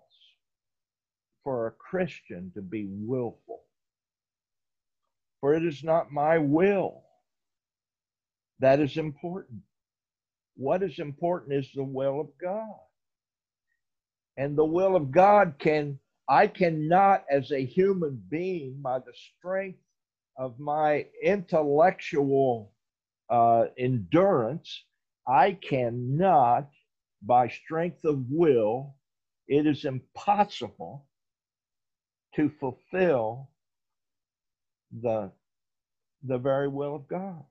[1.44, 3.65] for a Christian to be willful
[5.46, 7.04] for it is not my will
[8.58, 9.60] that is important.
[10.56, 12.80] What is important is the will of God.
[14.36, 19.78] And the will of God can I cannot, as a human being, by the strength
[20.36, 22.72] of my intellectual
[23.30, 24.82] uh, endurance,
[25.28, 26.68] I cannot,
[27.22, 28.96] by strength of will,
[29.46, 31.06] it is impossible
[32.34, 33.50] to fulfill
[35.02, 35.30] the,
[36.22, 37.44] the very will of God.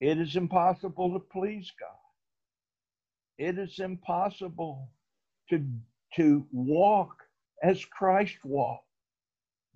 [0.00, 1.88] It is impossible to please God.
[3.38, 4.90] It is impossible
[5.50, 5.64] to,
[6.16, 7.16] to walk
[7.62, 8.86] as Christ walked.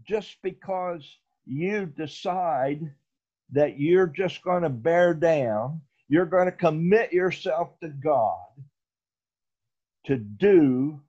[0.06, 1.04] Just because
[1.46, 2.80] you decide
[3.52, 8.38] that you're just going to bear down, you're going to commit yourself to God
[10.06, 11.00] to do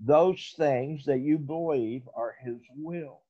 [0.00, 3.20] those things that you believe are His will.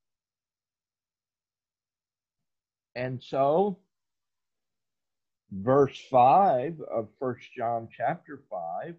[2.97, 3.79] And so,
[5.53, 8.95] verse 5 of First John chapter 5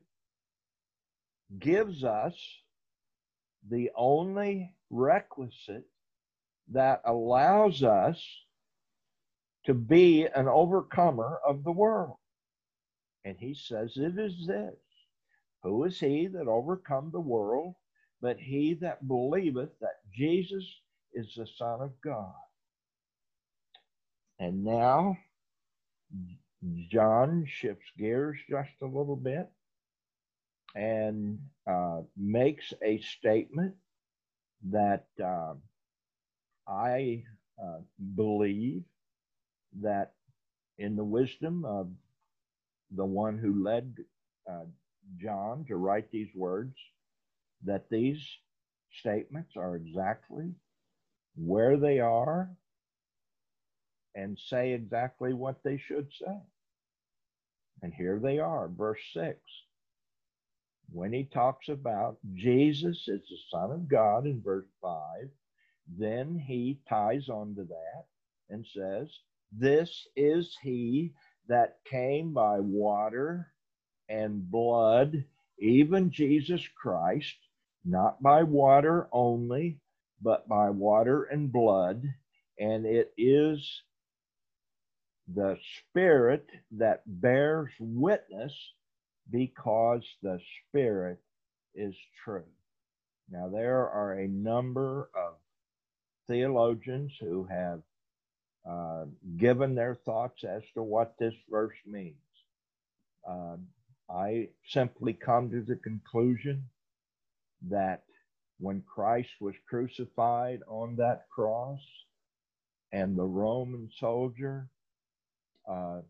[1.58, 2.36] gives us
[3.68, 5.88] the only requisite
[6.72, 8.24] that allows us
[9.66, 12.18] to be an overcomer of the world.
[13.26, 14.76] And he says it is this
[15.64, 17.74] Who is he that overcome the world,
[18.22, 20.64] but he that believeth that Jesus
[21.16, 22.36] is the Son of God?
[24.40, 25.18] And now
[26.90, 29.50] John shifts gears just a little bit
[30.76, 33.74] and uh, makes a statement
[34.70, 35.54] that uh,
[36.68, 37.24] I
[37.62, 37.80] uh,
[38.16, 38.84] believe
[39.82, 40.14] that
[40.78, 41.90] in the wisdom of
[42.92, 43.96] the one who led
[44.50, 44.66] uh,
[45.20, 46.76] John to write these words,
[47.64, 48.24] that these
[48.92, 50.52] statements are exactly
[51.36, 52.50] where they are
[54.16, 56.38] and say exactly what they should say.
[57.82, 59.38] And here they are, verse 6.
[60.92, 65.30] When he talks about Jesus is the Son of God in verse 5,
[65.98, 68.06] then he ties onto that
[68.50, 69.10] and says,
[69.52, 71.14] This is he
[71.48, 73.52] that came by water
[74.10, 75.24] and blood,
[75.60, 77.36] even Jesus Christ,
[77.86, 79.80] not by water only,
[80.22, 82.04] but by water and blood.
[82.60, 83.84] And it is
[85.34, 88.54] the Spirit that bears witness
[89.32, 91.20] because the Spirit
[91.76, 92.46] is true.
[93.30, 95.34] Now, there are a number of
[96.28, 97.82] theologians who have
[98.70, 99.06] uh,
[99.38, 102.16] given their thoughts as to what this verse means.
[103.28, 103.58] Uh,
[104.10, 106.64] I simply come to the conclusion
[107.70, 108.04] that
[108.60, 111.82] when Christ was crucified on that cross
[112.92, 114.68] and the Roman soldier
[115.68, 116.02] uh,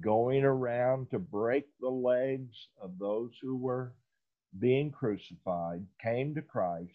[0.00, 3.92] going around to break the legs of those who were
[4.58, 6.90] being crucified came to Christ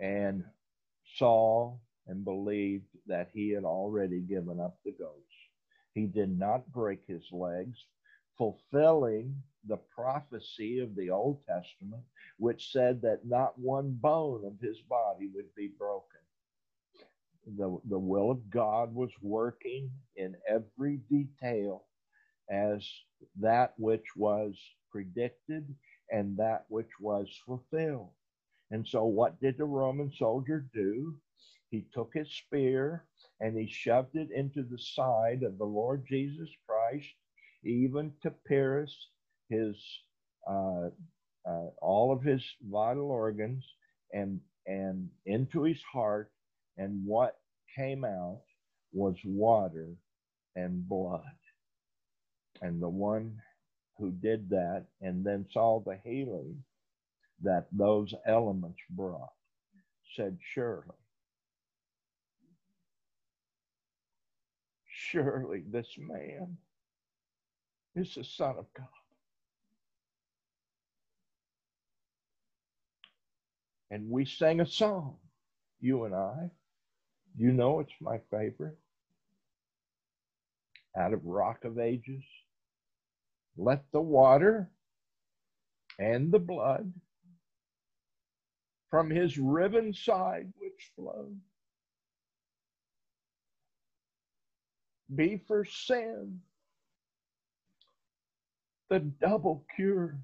[0.00, 0.44] and
[1.16, 5.14] saw and believed that he had already given up the ghost.
[5.94, 7.78] He did not break his legs,
[8.36, 9.34] fulfilling
[9.66, 12.02] the prophecy of the Old Testament,
[12.38, 16.17] which said that not one bone of his body would be broken
[17.56, 21.84] the, the will of God was working in every detail
[22.50, 22.86] as
[23.40, 24.54] that which was
[24.90, 25.74] predicted
[26.10, 28.10] and that which was fulfilled.
[28.70, 31.16] And so, what did the Roman soldier do?
[31.70, 33.04] He took his spear
[33.40, 37.08] and he shoved it into the side of the Lord Jesus Christ,
[37.64, 38.94] even to pierce
[39.48, 39.76] his
[40.48, 40.88] uh,
[41.48, 43.64] uh, all of his vital organs
[44.12, 46.30] and and into his heart
[46.78, 47.36] and what
[47.76, 48.40] came out
[48.92, 49.88] was water
[50.56, 51.22] and blood.
[52.62, 53.36] And the one
[53.98, 56.62] who did that and then saw the healing
[57.42, 59.32] that those elements brought
[60.16, 60.96] said, Surely,
[64.88, 66.56] surely this man
[67.96, 68.86] is the Son of God.
[73.90, 75.16] And we sang a song,
[75.80, 76.50] you and I.
[77.36, 78.78] You know it's my favorite.
[80.96, 82.22] Out of Rock of Ages.
[83.56, 84.70] Let the water
[85.98, 86.92] and the blood
[88.90, 91.38] from his riven side which flowed
[95.14, 96.40] be for sin
[98.88, 100.18] the double cure,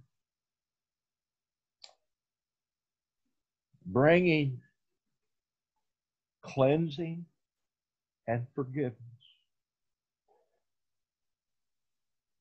[3.87, 4.61] bringing
[6.45, 7.25] cleansing
[8.29, 8.99] and forgiveness.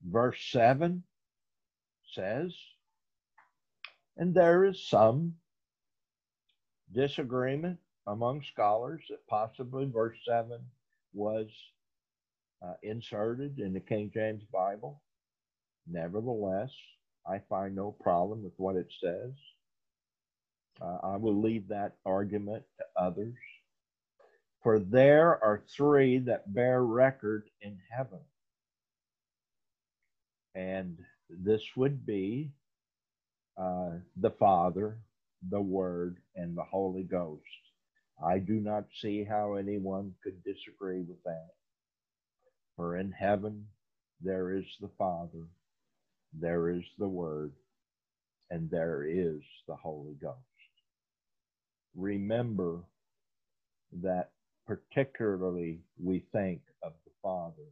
[0.06, 1.04] Verse 7
[2.14, 2.54] says,
[4.18, 5.34] And there is some
[6.94, 10.60] disagreement among scholars that possibly verse 7
[11.14, 11.48] was
[12.62, 15.02] uh, inserted in the King James Bible.
[15.88, 16.72] Nevertheless,
[17.26, 19.32] I find no problem with what it says.
[20.82, 23.36] Uh, I will leave that argument to others.
[24.64, 28.22] For there are three that bear record in heaven.
[30.56, 30.98] And
[31.30, 32.52] this would be
[33.58, 34.98] uh, the Father,
[35.50, 37.44] the Word, and the Holy Ghost.
[38.24, 41.50] I do not see how anyone could disagree with that.
[42.78, 43.68] For in heaven
[44.22, 45.48] there is the Father,
[46.34, 47.52] there is the Word,
[48.50, 50.38] and there is the Holy Ghost.
[51.96, 52.80] Remember
[54.02, 54.33] that
[54.68, 57.70] particularly we think of the Father,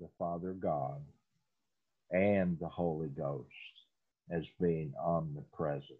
[0.00, 1.02] the Father God,
[2.10, 3.48] and the Holy Ghost
[4.30, 5.98] as being omnipresent.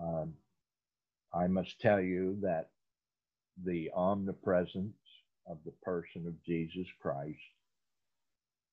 [0.00, 0.34] Um,
[1.34, 2.70] I must tell you that
[3.64, 4.94] the omnipresence
[5.46, 7.38] of the person of Jesus Christ,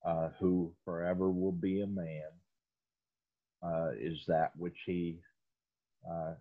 [0.05, 2.23] uh, who forever will be a man,
[3.63, 5.17] uh, is that which he
[6.09, 6.33] uh,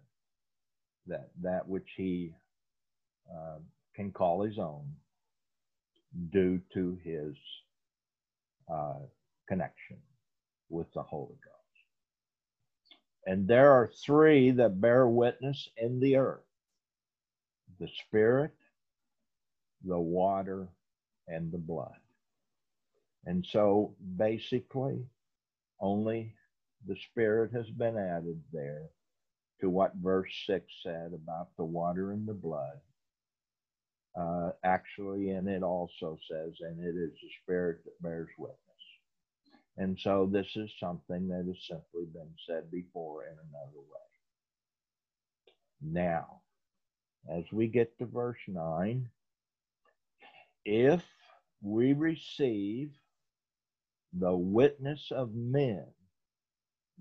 [1.07, 2.35] that that which he
[3.31, 3.59] uh,
[3.95, 4.85] can call his own
[6.31, 7.35] due to his
[8.73, 8.99] uh,
[9.49, 9.99] connection
[10.69, 11.57] with the Holy Ghost.
[13.27, 16.41] And there are three that bear witness in the earth
[17.79, 18.55] the Spirit,
[19.85, 20.69] the water,
[21.29, 21.99] and the blood.
[23.27, 25.05] And so basically,
[25.81, 26.35] only
[26.87, 28.85] the Spirit has been added there
[29.61, 32.79] to what verse 6 said about the water and the blood.
[34.19, 38.59] Uh, actually, and it also says, and it is the Spirit that bears witness.
[39.77, 44.07] And so this is something that has simply been said before in another way.
[45.83, 46.41] Now,
[47.31, 49.09] as we get to verse 9,
[50.65, 51.05] if
[51.63, 52.91] we receive
[54.15, 55.85] the witness of men,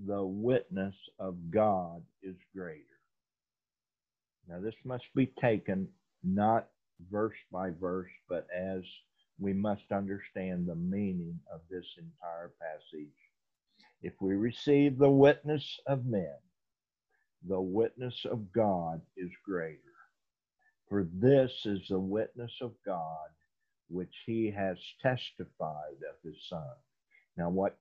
[0.05, 2.81] the witness of God is greater.
[4.49, 5.87] Now, this must be taken
[6.23, 6.67] not
[7.11, 8.83] verse by verse, but as
[9.39, 13.13] we must understand the meaning of this entire passage.
[14.01, 16.35] If we receive the witness of men,
[17.47, 19.79] the witness of God is greater.
[20.89, 23.29] For this is the witness of God
[23.89, 26.75] which he has testified of his Son.
[27.37, 27.77] Now, what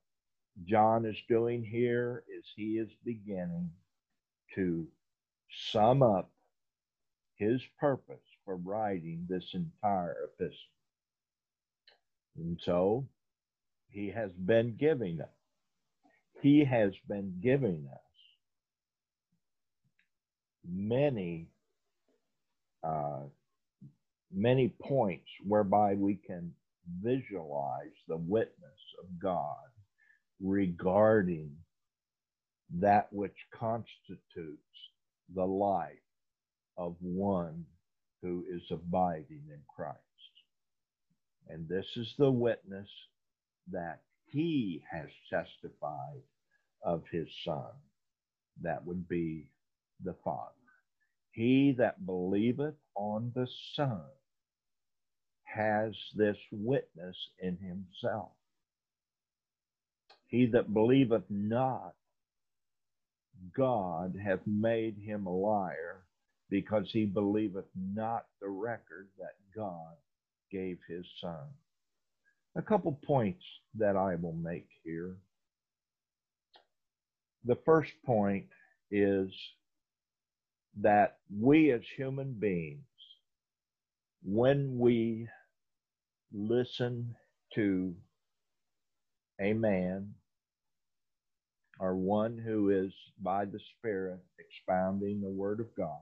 [0.65, 3.71] John is doing here is he is beginning
[4.55, 4.87] to
[5.71, 6.31] sum up
[7.37, 10.57] his purpose for writing this entire epistle.
[12.37, 13.07] And so
[13.89, 15.29] he has been giving us.
[16.43, 18.01] He has been giving us
[20.69, 21.49] many
[22.83, 23.21] uh,
[24.33, 26.53] many points whereby we can
[27.03, 29.57] visualize the witness of God
[30.43, 31.51] regarding
[32.81, 34.59] that which constitutes
[35.35, 35.93] the life
[36.77, 37.65] of one
[38.25, 39.99] who is abiding in Christ.
[41.49, 42.89] And this is the witness
[43.71, 46.23] that he has testified
[46.83, 47.71] of his Son.
[48.63, 49.49] That would be
[50.03, 50.53] the Father.
[51.33, 54.01] He that believeth on the Son
[55.45, 58.31] has this witness in himself.
[60.29, 61.95] He that believeth not,
[63.55, 66.04] God hath made him a liar,
[66.55, 69.97] because he believeth not the record that God
[70.53, 71.49] gave his son.
[72.55, 73.43] A couple points
[73.77, 75.17] that I will make here.
[77.45, 78.47] The first point
[78.93, 79.33] is
[80.81, 82.85] that we as human beings,
[84.23, 85.27] when we
[86.33, 87.17] listen
[87.57, 87.97] to
[89.41, 90.15] a man
[91.81, 95.99] or one who is by the Spirit expounding the Word of God,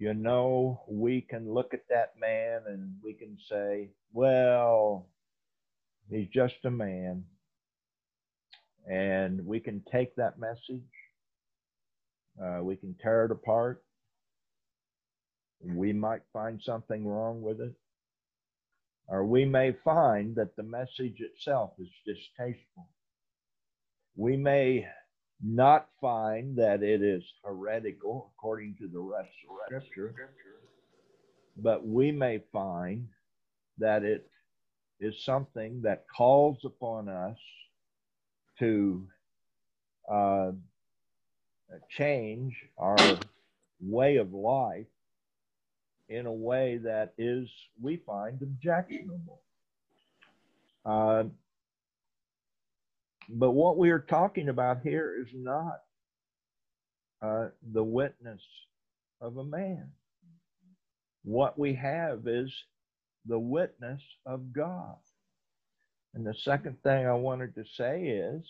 [0.00, 5.06] you know, we can look at that man and we can say, well,
[6.08, 7.22] he's just a man.
[8.90, 10.88] And we can take that message,
[12.42, 13.84] uh, we can tear it apart.
[15.62, 17.74] We might find something wrong with it.
[19.06, 22.88] Or we may find that the message itself is distasteful.
[24.16, 24.86] We may
[25.42, 29.30] not find that it is heretical according to the rest
[29.72, 30.30] of Scripture,
[31.56, 33.08] but we may find
[33.78, 34.28] that it
[35.00, 37.38] is something that calls upon us
[38.58, 39.06] to
[40.10, 40.52] uh,
[41.88, 42.96] change our
[43.80, 44.86] way of life
[46.08, 47.48] in a way that is,
[47.80, 49.40] we find, objectionable.
[50.84, 51.24] Uh,
[53.32, 55.80] but what we are talking about here is not
[57.22, 58.42] uh, the witness
[59.20, 59.90] of a man.
[61.22, 62.52] What we have is
[63.26, 64.96] the witness of God.
[66.14, 68.42] And the second thing I wanted to say is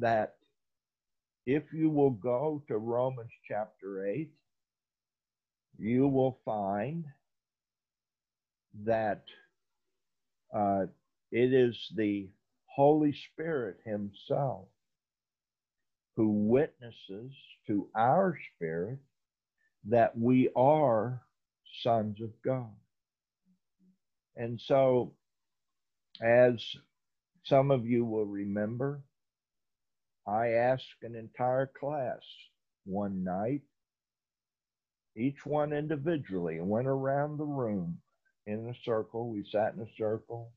[0.00, 0.36] that
[1.46, 4.28] if you will go to Romans chapter 8,
[5.78, 7.04] you will find
[8.84, 9.22] that
[10.54, 10.86] uh,
[11.30, 12.28] it is the
[12.76, 14.68] Holy Spirit Himself
[16.16, 17.32] who witnesses
[17.66, 18.98] to our spirit
[19.88, 21.22] that we are
[21.82, 22.70] sons of God.
[24.36, 25.14] And so,
[26.22, 26.62] as
[27.44, 29.02] some of you will remember,
[30.26, 32.20] I asked an entire class
[32.84, 33.62] one night,
[35.16, 37.98] each one individually, went around the room
[38.46, 39.30] in a circle.
[39.30, 40.52] We sat in a circle.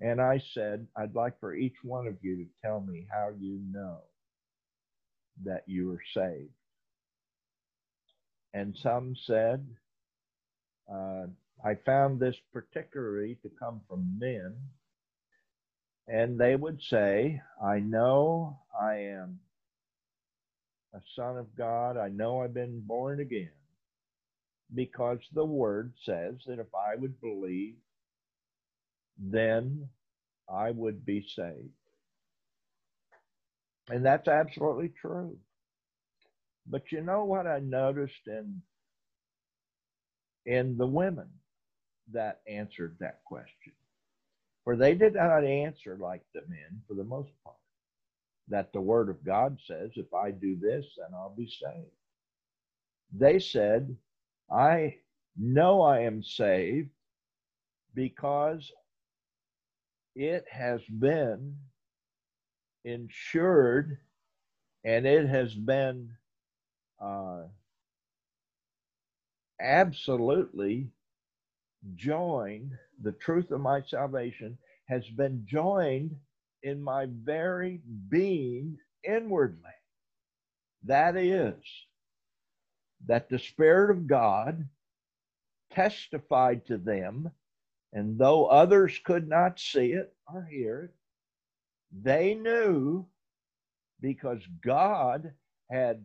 [0.00, 3.60] And I said, I'd like for each one of you to tell me how you
[3.70, 3.98] know
[5.44, 6.52] that you are saved.
[8.54, 9.66] And some said,
[10.92, 11.26] uh,
[11.64, 14.56] I found this particularly to come from men
[16.08, 19.38] and they would say, I know I am
[20.92, 21.96] a son of God.
[21.96, 23.52] I know I've been born again
[24.74, 27.74] because the word says that if I would believe,
[29.20, 29.88] then
[30.48, 31.68] I would be saved.
[33.90, 35.36] And that's absolutely true.
[36.66, 38.62] But you know what I noticed in
[40.46, 41.28] in the women
[42.12, 43.72] that answered that question?
[44.64, 47.56] For they did not answer like the men for the most part.
[48.48, 51.90] That the word of God says, if I do this, then I'll be saved.
[53.12, 53.96] They said,
[54.50, 54.96] I
[55.36, 56.90] know I am saved
[57.94, 58.70] because
[60.14, 61.56] it has been
[62.84, 63.98] insured
[64.84, 66.10] and it has been
[67.02, 67.42] uh,
[69.60, 70.88] absolutely
[71.96, 74.56] joined, the truth of my salvation
[74.86, 76.14] has been joined
[76.62, 79.70] in my very being inwardly.
[80.84, 81.54] That is,
[83.06, 84.66] that the Spirit of God
[85.72, 87.30] testified to them,
[87.92, 90.94] and though others could not see it or hear it,
[92.02, 93.06] they knew
[94.00, 95.32] because God
[95.70, 96.04] had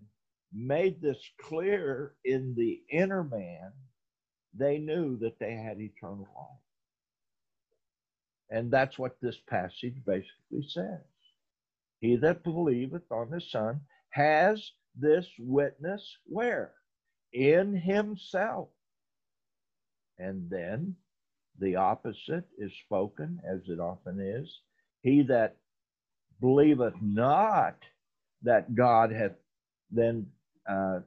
[0.54, 3.72] made this clear in the inner man
[4.58, 6.60] they knew that they had eternal life.
[8.50, 11.02] And that's what this passage basically says.
[12.00, 13.82] He that believeth on the Son
[14.12, 16.74] has this witness where?
[17.34, 18.70] In himself.
[20.18, 20.96] And then
[21.60, 24.62] the opposite is spoken, as it often is.
[25.02, 25.58] He that
[26.42, 27.78] believeth not
[28.44, 29.34] that God hath
[29.92, 30.28] then,
[30.68, 31.00] uh,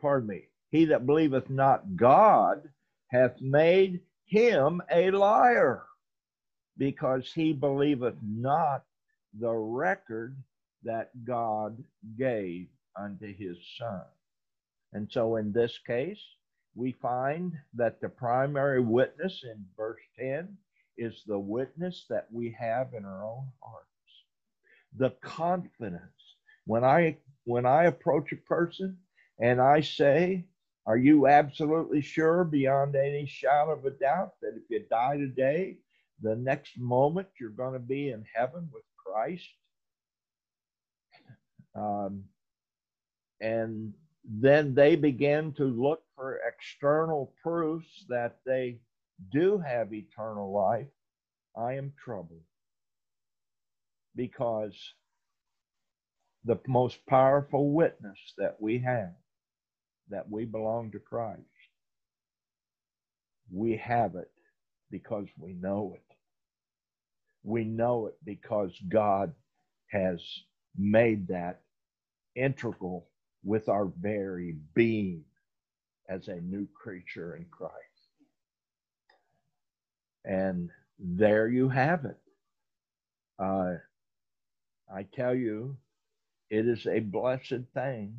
[0.00, 2.68] pardon me, he that believeth not God
[3.08, 5.82] hath made him a liar,
[6.78, 8.84] because he believeth not
[9.38, 10.36] the record
[10.84, 11.82] that God
[12.18, 14.02] gave unto his Son.
[14.92, 16.20] And so in this case,
[16.74, 20.56] we find that the primary witness in verse 10
[20.98, 23.86] is the witness that we have in our own hearts.
[24.96, 26.02] The confidence.
[26.66, 28.98] When I when I approach a person
[29.40, 30.44] and I say,
[30.86, 35.78] are you absolutely sure beyond any shadow of a doubt that if you die today,
[36.22, 39.48] the next moment you're going to be in heaven with Christ?
[41.74, 42.24] Um,
[43.40, 43.92] and
[44.24, 46.02] then they begin to look
[46.48, 48.78] external proofs that they
[49.32, 50.88] do have eternal life.
[51.56, 52.42] I am troubled
[54.16, 54.76] because
[56.44, 59.12] the most powerful witness that we have
[60.10, 61.40] that we belong to Christ.
[63.50, 64.30] We have it
[64.90, 66.16] because we know it.
[67.42, 69.32] We know it because God
[69.88, 70.22] has
[70.76, 71.60] made that
[72.34, 73.08] integral
[73.44, 75.24] with our very being
[76.08, 77.74] as a new creature in Christ.
[80.24, 82.18] And there you have it.
[83.38, 83.74] Uh,
[84.94, 85.76] I tell you,
[86.50, 88.16] it is a blessed thing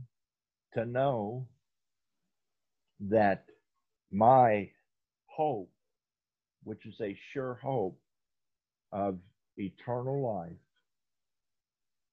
[0.74, 1.48] to know
[3.00, 3.46] that
[4.12, 4.70] my
[5.28, 5.72] hope,
[6.64, 8.00] which is a sure hope
[8.92, 9.18] of
[9.58, 10.58] eternal life,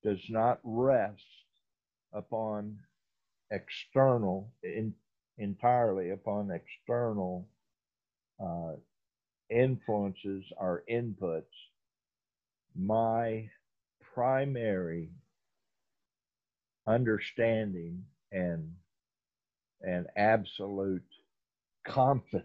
[0.02, 1.22] does not rest
[2.12, 2.78] upon
[3.50, 4.94] external, in,
[5.38, 7.46] entirely upon external
[8.42, 8.72] uh,
[9.50, 11.42] influences or inputs,
[12.76, 13.48] my
[14.14, 15.10] primary
[16.86, 18.72] understanding and
[19.82, 21.02] and absolute
[21.86, 22.44] confidence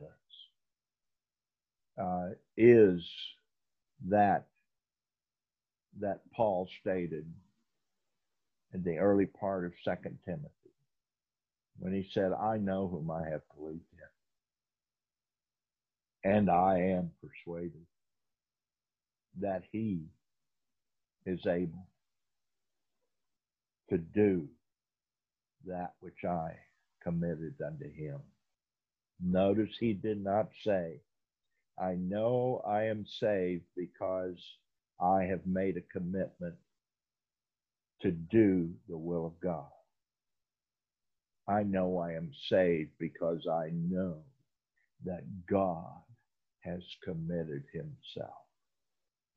[2.01, 3.01] uh, is
[4.07, 4.47] that
[5.99, 7.25] that Paul stated
[8.73, 10.64] in the early part of Second Timothy
[11.79, 13.85] when he said, "I know whom I have believed
[16.23, 17.85] in, and I am persuaded
[19.39, 20.05] that he
[21.25, 21.87] is able
[23.89, 24.47] to do
[25.65, 26.57] that which I
[27.03, 28.19] committed unto him.
[29.21, 31.01] Notice he did not say,
[31.79, 34.37] I know I am saved because
[34.99, 36.55] I have made a commitment
[38.01, 39.67] to do the will of God.
[41.47, 44.17] I know I am saved because I know
[45.05, 46.01] that God
[46.61, 48.45] has committed himself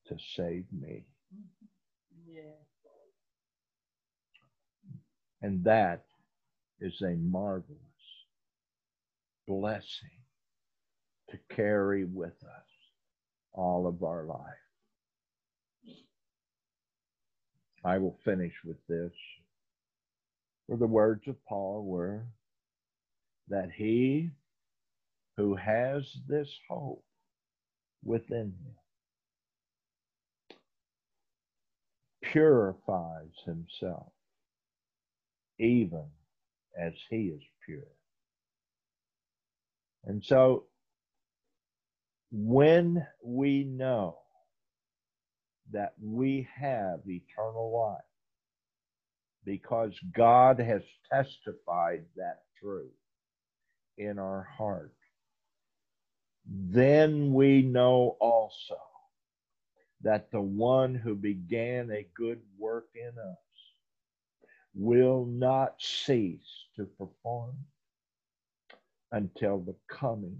[0.07, 1.05] to save me.
[2.27, 2.43] Yeah.
[5.43, 6.05] And that
[6.81, 7.79] is a marvelous
[9.47, 10.23] blessing
[11.31, 12.69] to carry with us
[13.53, 14.39] all of our life.
[17.85, 19.13] I will finish with this.
[20.69, 22.27] For the words of Paul were
[23.49, 24.31] that he
[25.37, 27.05] who has this hope
[28.05, 28.75] within him
[32.23, 34.13] purifies himself
[35.59, 36.05] even
[36.79, 37.81] as he is pure.
[40.05, 40.65] And so
[42.31, 44.19] when we know
[45.73, 48.03] that we have eternal life
[49.45, 52.91] because God has testified that truth
[53.97, 54.93] in our heart,
[56.47, 58.79] then we know also
[60.03, 63.37] that the one who began a good work in us
[64.75, 67.57] will not cease to perform
[69.13, 70.39] until the coming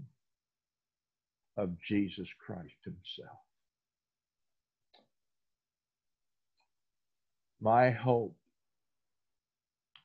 [1.57, 3.37] of Jesus Christ Himself.
[7.61, 8.35] My hope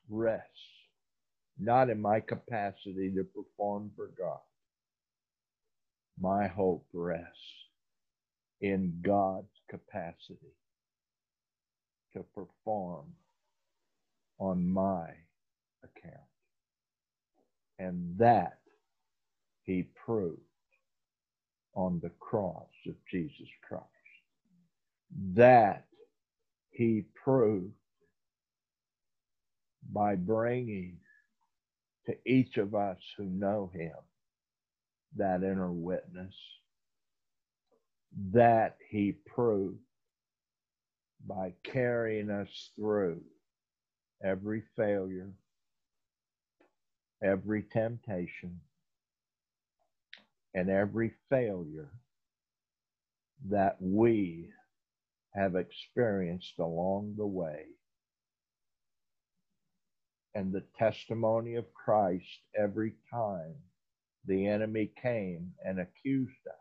[0.09, 0.49] rests
[1.57, 4.39] not in my capacity to perform for God.
[6.19, 7.29] My hope rests
[8.61, 10.55] in God's capacity
[12.13, 13.05] to perform
[14.39, 15.07] on my
[15.83, 16.23] account.
[17.79, 18.59] And that
[19.63, 20.39] he proved
[21.73, 23.83] on the cross of Jesus Christ.
[25.33, 25.85] That
[26.71, 27.73] he proved
[29.91, 30.97] by bringing
[32.05, 33.95] to each of us who know him
[35.15, 36.35] that inner witness
[38.31, 39.79] that he proved
[41.27, 43.21] by carrying us through
[44.23, 45.31] every failure,
[47.23, 48.59] every temptation,
[50.53, 51.91] and every failure
[53.49, 54.49] that we
[55.33, 57.65] have experienced along the way.
[60.35, 63.55] And the testimony of Christ every time
[64.25, 66.55] the enemy came and accused us.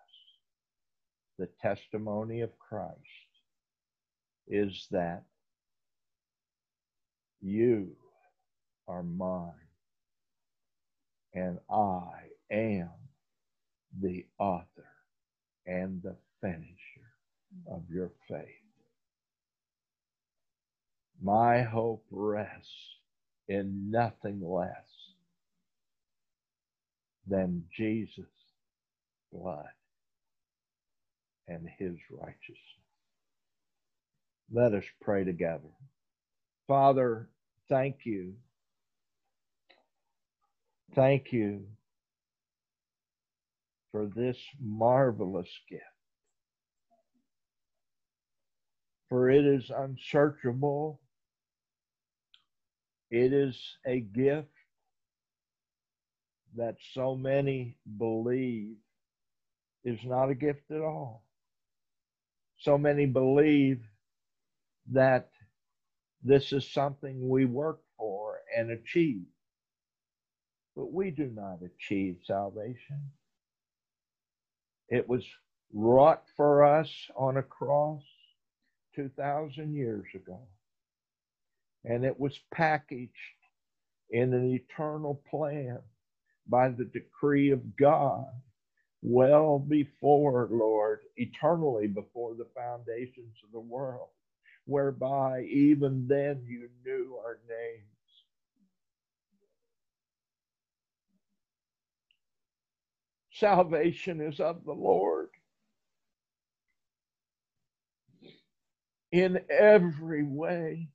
[1.38, 2.98] The testimony of Christ
[4.46, 5.24] is that
[7.40, 7.96] you
[8.86, 9.52] are mine,
[11.34, 12.12] and I
[12.52, 12.90] am
[14.00, 14.86] the author
[15.66, 16.68] and the finisher
[17.66, 18.46] of your faith.
[21.20, 22.98] My hope rests
[23.48, 24.70] in nothing less
[27.26, 28.24] than Jesus'
[29.32, 29.66] blood
[31.48, 32.58] and his righteousness.
[34.52, 35.70] Let us pray together.
[36.66, 37.28] Father,
[37.68, 38.34] thank you.
[40.94, 41.64] Thank you
[43.92, 45.82] for this marvelous gift.
[49.08, 51.00] For it is unsearchable.
[53.14, 54.48] It is a gift
[56.56, 58.74] that so many believe
[59.84, 61.22] is not a gift at all.
[62.58, 63.84] So many believe
[64.90, 65.30] that
[66.24, 69.26] this is something we work for and achieve.
[70.74, 73.12] But we do not achieve salvation.
[74.88, 75.24] It was
[75.72, 78.02] wrought for us on a cross
[78.96, 80.40] 2,000 years ago.
[81.84, 83.12] And it was packaged
[84.10, 85.80] in an eternal plan
[86.48, 88.26] by the decree of God
[89.02, 94.08] well before, Lord, eternally before the foundations of the world,
[94.66, 97.86] whereby even then you knew our names.
[103.32, 105.30] Salvation is of the Lord.
[109.12, 110.88] In every way.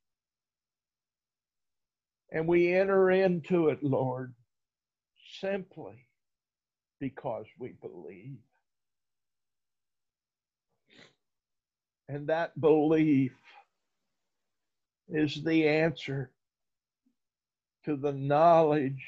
[2.32, 4.34] And we enter into it, Lord,
[5.40, 6.06] simply
[7.00, 8.38] because we believe.
[12.08, 13.32] And that belief
[15.08, 16.30] is the answer
[17.84, 19.02] to the knowledge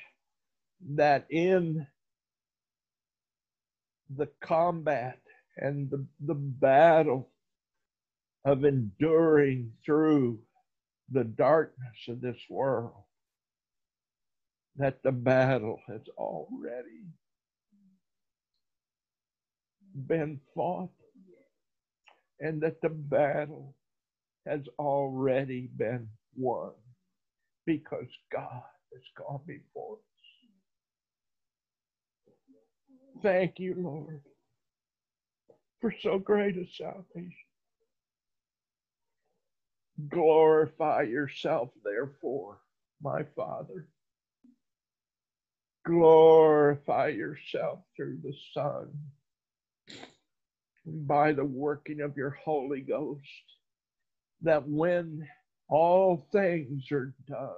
[0.94, 1.86] that in
[4.16, 5.18] the combat
[5.56, 7.28] and the, the battle
[8.44, 10.40] of enduring through
[11.10, 13.04] the darkness of this world,
[14.76, 17.06] that the battle has already
[20.06, 20.90] been fought
[22.40, 23.74] and that the battle
[24.46, 26.72] has already been won
[27.66, 28.62] because God
[28.92, 30.58] has gone before us.
[33.22, 34.22] Thank you, Lord,
[35.80, 37.32] for so great a salvation.
[40.08, 42.58] Glorify yourself, therefore,
[43.02, 43.88] my Father.
[45.84, 48.88] Glorify yourself through the Son
[50.86, 53.56] by the working of your Holy Ghost,
[54.42, 55.26] that when
[55.68, 57.50] all things are done,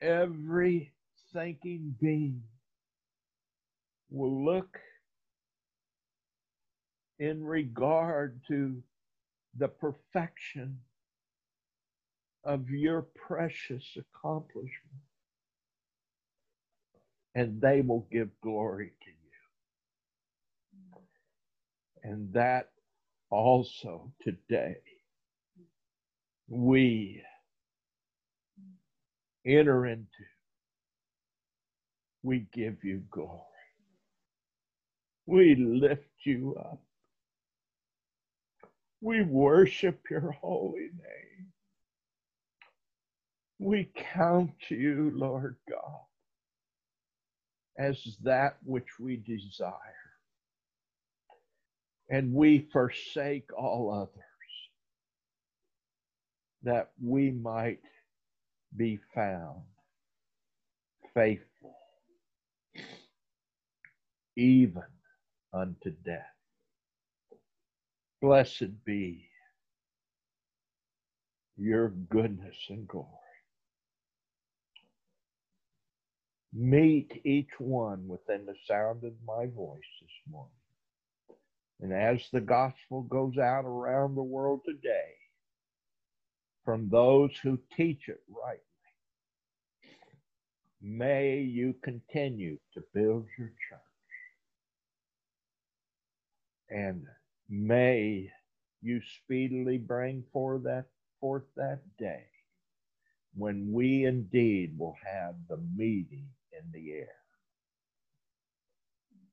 [0.00, 0.92] every
[1.32, 2.42] thinking being
[4.10, 4.78] will look
[7.18, 8.82] in regard to
[9.56, 10.78] the perfection
[12.44, 15.02] of your precious accomplishment.
[17.34, 19.14] And they will give glory to you.
[22.12, 22.70] And that
[23.30, 24.76] also today
[26.48, 27.22] we
[29.46, 30.06] enter into.
[32.22, 33.40] We give you glory.
[35.26, 36.80] We lift you up.
[39.00, 41.48] We worship your holy name.
[43.58, 46.00] We count you, Lord God,
[47.80, 49.72] as that which we desire.
[52.10, 54.24] And we forsake all others
[56.62, 57.80] that we might
[58.76, 59.62] be found
[61.14, 61.76] faithful,
[64.36, 64.82] even
[65.54, 66.26] unto death.
[68.20, 69.24] Blessed be
[71.56, 73.08] your goodness and glory.
[76.52, 80.50] Meet each one within the sound of my voice this morning.
[81.80, 85.14] And as the gospel goes out around the world today,
[86.64, 88.60] from those who teach it rightly,
[90.82, 93.80] may you continue to build your church.
[96.68, 97.06] And
[97.48, 98.30] may
[98.82, 100.86] you speedily bring forth that,
[101.20, 102.24] forth that day
[103.34, 106.26] when we indeed will have the meeting
[106.62, 107.14] in the air.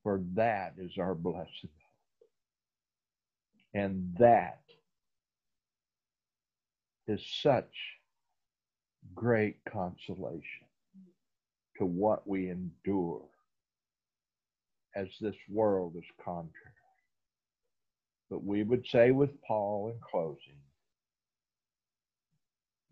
[0.03, 1.71] For that is our blessed hope.
[3.73, 4.61] And that
[7.07, 7.73] is such
[9.13, 10.67] great consolation
[11.77, 13.25] to what we endure
[14.95, 16.53] as this world is contrary.
[18.29, 20.59] But we would say with Paul in closing,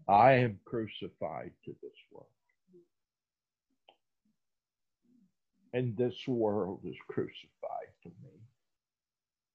[0.07, 2.28] I am crucified to this world.
[5.76, 8.32] And this world is crucified to me.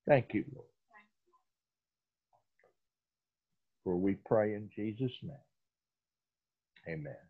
[0.06, 0.68] Thank you, Lord.
[3.84, 5.36] For we pray in Jesus' name.
[6.88, 7.29] Amen.